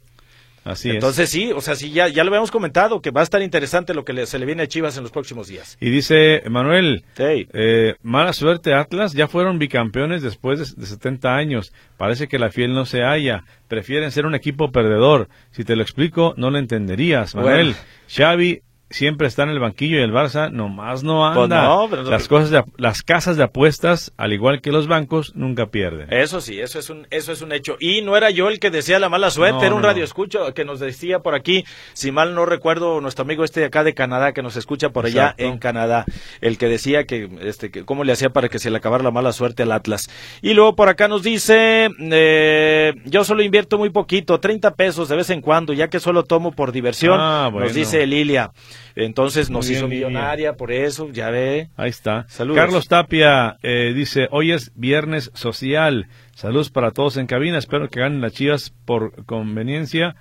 [0.67, 3.41] Así Entonces sí, o sea, sí, ya, ya lo habíamos comentado, que va a estar
[3.41, 5.77] interesante lo que se le viene a Chivas en los próximos días.
[5.79, 11.71] Y dice Manuel, eh, mala suerte Atlas, ya fueron bicampeones después de, de, 70 años,
[11.95, 15.83] parece que la fiel no se halla, prefieren ser un equipo perdedor, si te lo
[15.83, 17.75] explico no lo entenderías, Manuel.
[18.09, 22.03] Xavi siempre está en el banquillo y el Barça nomás no pues anda.
[22.09, 26.11] las cosas de, las casas de apuestas, al igual que los bancos, nunca pierden.
[26.11, 27.75] Eso sí, eso es un eso es un hecho.
[27.79, 30.65] Y no era yo el que decía la mala suerte, era un radio escucho que
[30.65, 34.33] nos decía por aquí, si mal no recuerdo, nuestro amigo este de acá de Canadá
[34.33, 36.05] que nos escucha por allá en Canadá,
[36.41, 39.11] el que decía que este que cómo le hacía para que se le acabara la
[39.11, 40.09] mala suerte al Atlas.
[40.41, 45.15] Y luego por acá nos dice, eh, yo solo invierto muy poquito, 30 pesos de
[45.15, 48.51] vez en cuando, ya que solo tomo por diversión, ah, nos dice Lilia.
[48.99, 51.69] Entonces nos hizo millonaria por eso, ya ve.
[51.75, 52.25] Ahí está.
[52.29, 52.57] Saludos.
[52.57, 56.07] Carlos Tapia eh, dice, hoy es viernes social.
[56.33, 57.59] Saludos para todos en cabina.
[57.59, 60.15] Espero que ganen las chivas por conveniencia,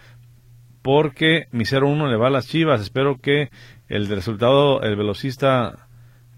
[0.82, 2.82] porque mi 0-1 le va a las chivas.
[2.82, 3.48] Espero que
[3.88, 5.88] el resultado, el velocista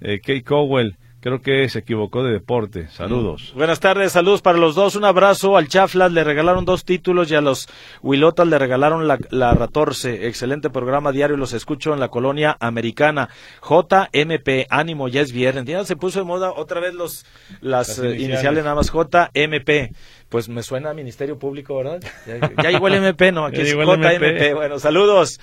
[0.00, 2.88] eh, Kate Cowell creo que se equivocó de deporte.
[2.88, 3.52] Saludos.
[3.54, 3.58] Mm.
[3.58, 4.96] Buenas tardes, saludos para los dos.
[4.96, 7.68] Un abrazo al Chaflas, le regalaron dos títulos y a los
[8.02, 10.26] Huilotas le regalaron la, la Ratorce.
[10.28, 13.28] Excelente programa diario, los escucho en la colonia americana.
[13.62, 15.64] JMP, ánimo, ya es viernes.
[15.64, 17.24] Ya se puso de moda otra vez los
[17.60, 18.28] las, Las eh, iniciales.
[18.28, 18.64] iniciales.
[18.64, 19.94] nada más JMP.
[20.28, 22.00] Pues me suena a Ministerio Público, ¿verdad?
[22.26, 24.04] Ya, ya llegó el MP, no, aquí es JMP.
[24.04, 24.54] MP.
[24.54, 25.40] Bueno, saludos.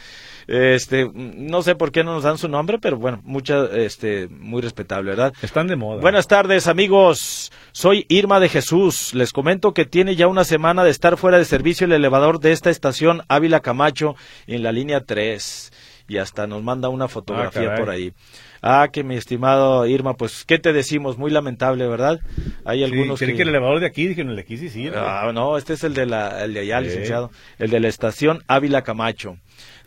[0.47, 4.61] Este, no sé por qué no nos dan su nombre, pero bueno, mucha, este, muy
[4.61, 5.33] respetable, ¿verdad?
[5.41, 6.01] Están de moda.
[6.01, 7.51] Buenas tardes, amigos.
[7.71, 9.13] Soy Irma de Jesús.
[9.13, 12.51] Les comento que tiene ya una semana de estar fuera de servicio el elevador de
[12.51, 14.15] esta estación Ávila Camacho
[14.47, 15.71] en la línea 3.
[16.07, 17.79] Y hasta nos manda una fotografía caray.
[17.79, 18.13] por ahí.
[18.61, 21.17] Ah, que mi estimado Irma, pues, ¿qué te decimos?
[21.17, 22.19] Muy lamentable, ¿verdad?
[22.63, 23.41] Hay Sí, algunos creí que...
[23.43, 24.97] el elevador de aquí, dije, no, el de aquí sí sirve.
[24.97, 26.85] Ah, no, este es el de, la, el de allá, Sí.
[26.85, 27.31] licenciado.
[27.59, 29.37] El de la estación Ávila Camacho.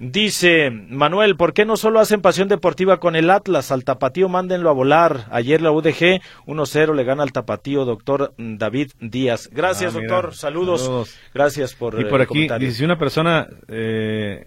[0.01, 3.73] Dice Manuel, ¿por qué no solo hacen pasión deportiva con el Atlas?
[3.73, 5.27] Al Tapatío mándenlo a volar.
[5.31, 9.51] Ayer la UDG 1-0 le gana al Tapatío, doctor David Díaz.
[9.53, 10.35] Gracias, Ah, doctor.
[10.37, 10.83] Saludos.
[10.83, 11.17] Saludos.
[11.35, 13.49] Gracias por y eh, por el aquí, dice si una persona...
[13.69, 14.47] Eh...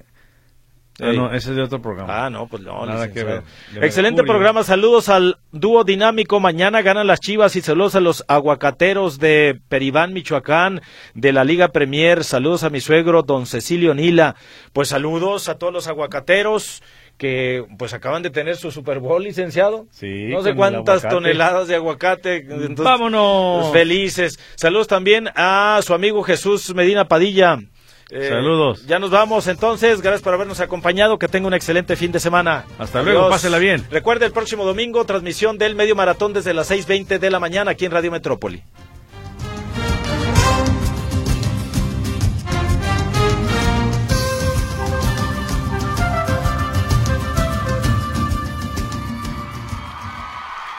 [1.02, 2.26] ah, no, ese es de otro programa.
[2.26, 3.44] Ah, no, pues no, Nada que ver.
[3.82, 6.40] Excelente programa, saludos al dúo dinámico.
[6.40, 10.82] Mañana ganan las Chivas y saludos a los aguacateros de Peribán, Michoacán,
[11.14, 12.24] de la Liga Premier.
[12.24, 14.36] Saludos a mi suegro, don Cecilio Nila.
[14.74, 16.82] Pues saludos a todos los aguacateros
[17.22, 19.86] que pues acaban de tener su Super Bowl, licenciado.
[19.92, 22.38] Sí, No sé cuántas toneladas de aguacate.
[22.38, 23.70] Entonces, ¡Vámonos!
[23.70, 24.40] pues, felices.
[24.56, 27.60] Saludos también a su amigo Jesús Medina Padilla.
[28.12, 28.86] Eh, Saludos.
[28.86, 30.02] Ya nos vamos entonces.
[30.02, 31.18] Gracias por habernos acompañado.
[31.18, 32.66] Que tenga un excelente fin de semana.
[32.78, 33.88] Hasta luego, pásela bien.
[33.90, 37.86] Recuerde el próximo domingo, transmisión del medio maratón desde las 6:20 de la mañana aquí
[37.86, 38.64] en Radio Metrópoli.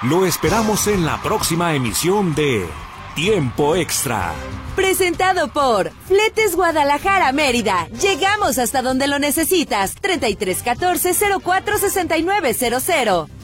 [0.02, 2.66] Lo esperamos en la próxima emisión de
[3.14, 4.32] Tiempo Extra.
[4.76, 7.88] Presentado por Fletes Guadalajara Mérida.
[8.00, 9.94] Llegamos hasta donde lo necesitas.
[10.00, 11.12] 3314
[11.44, 13.41] 046900.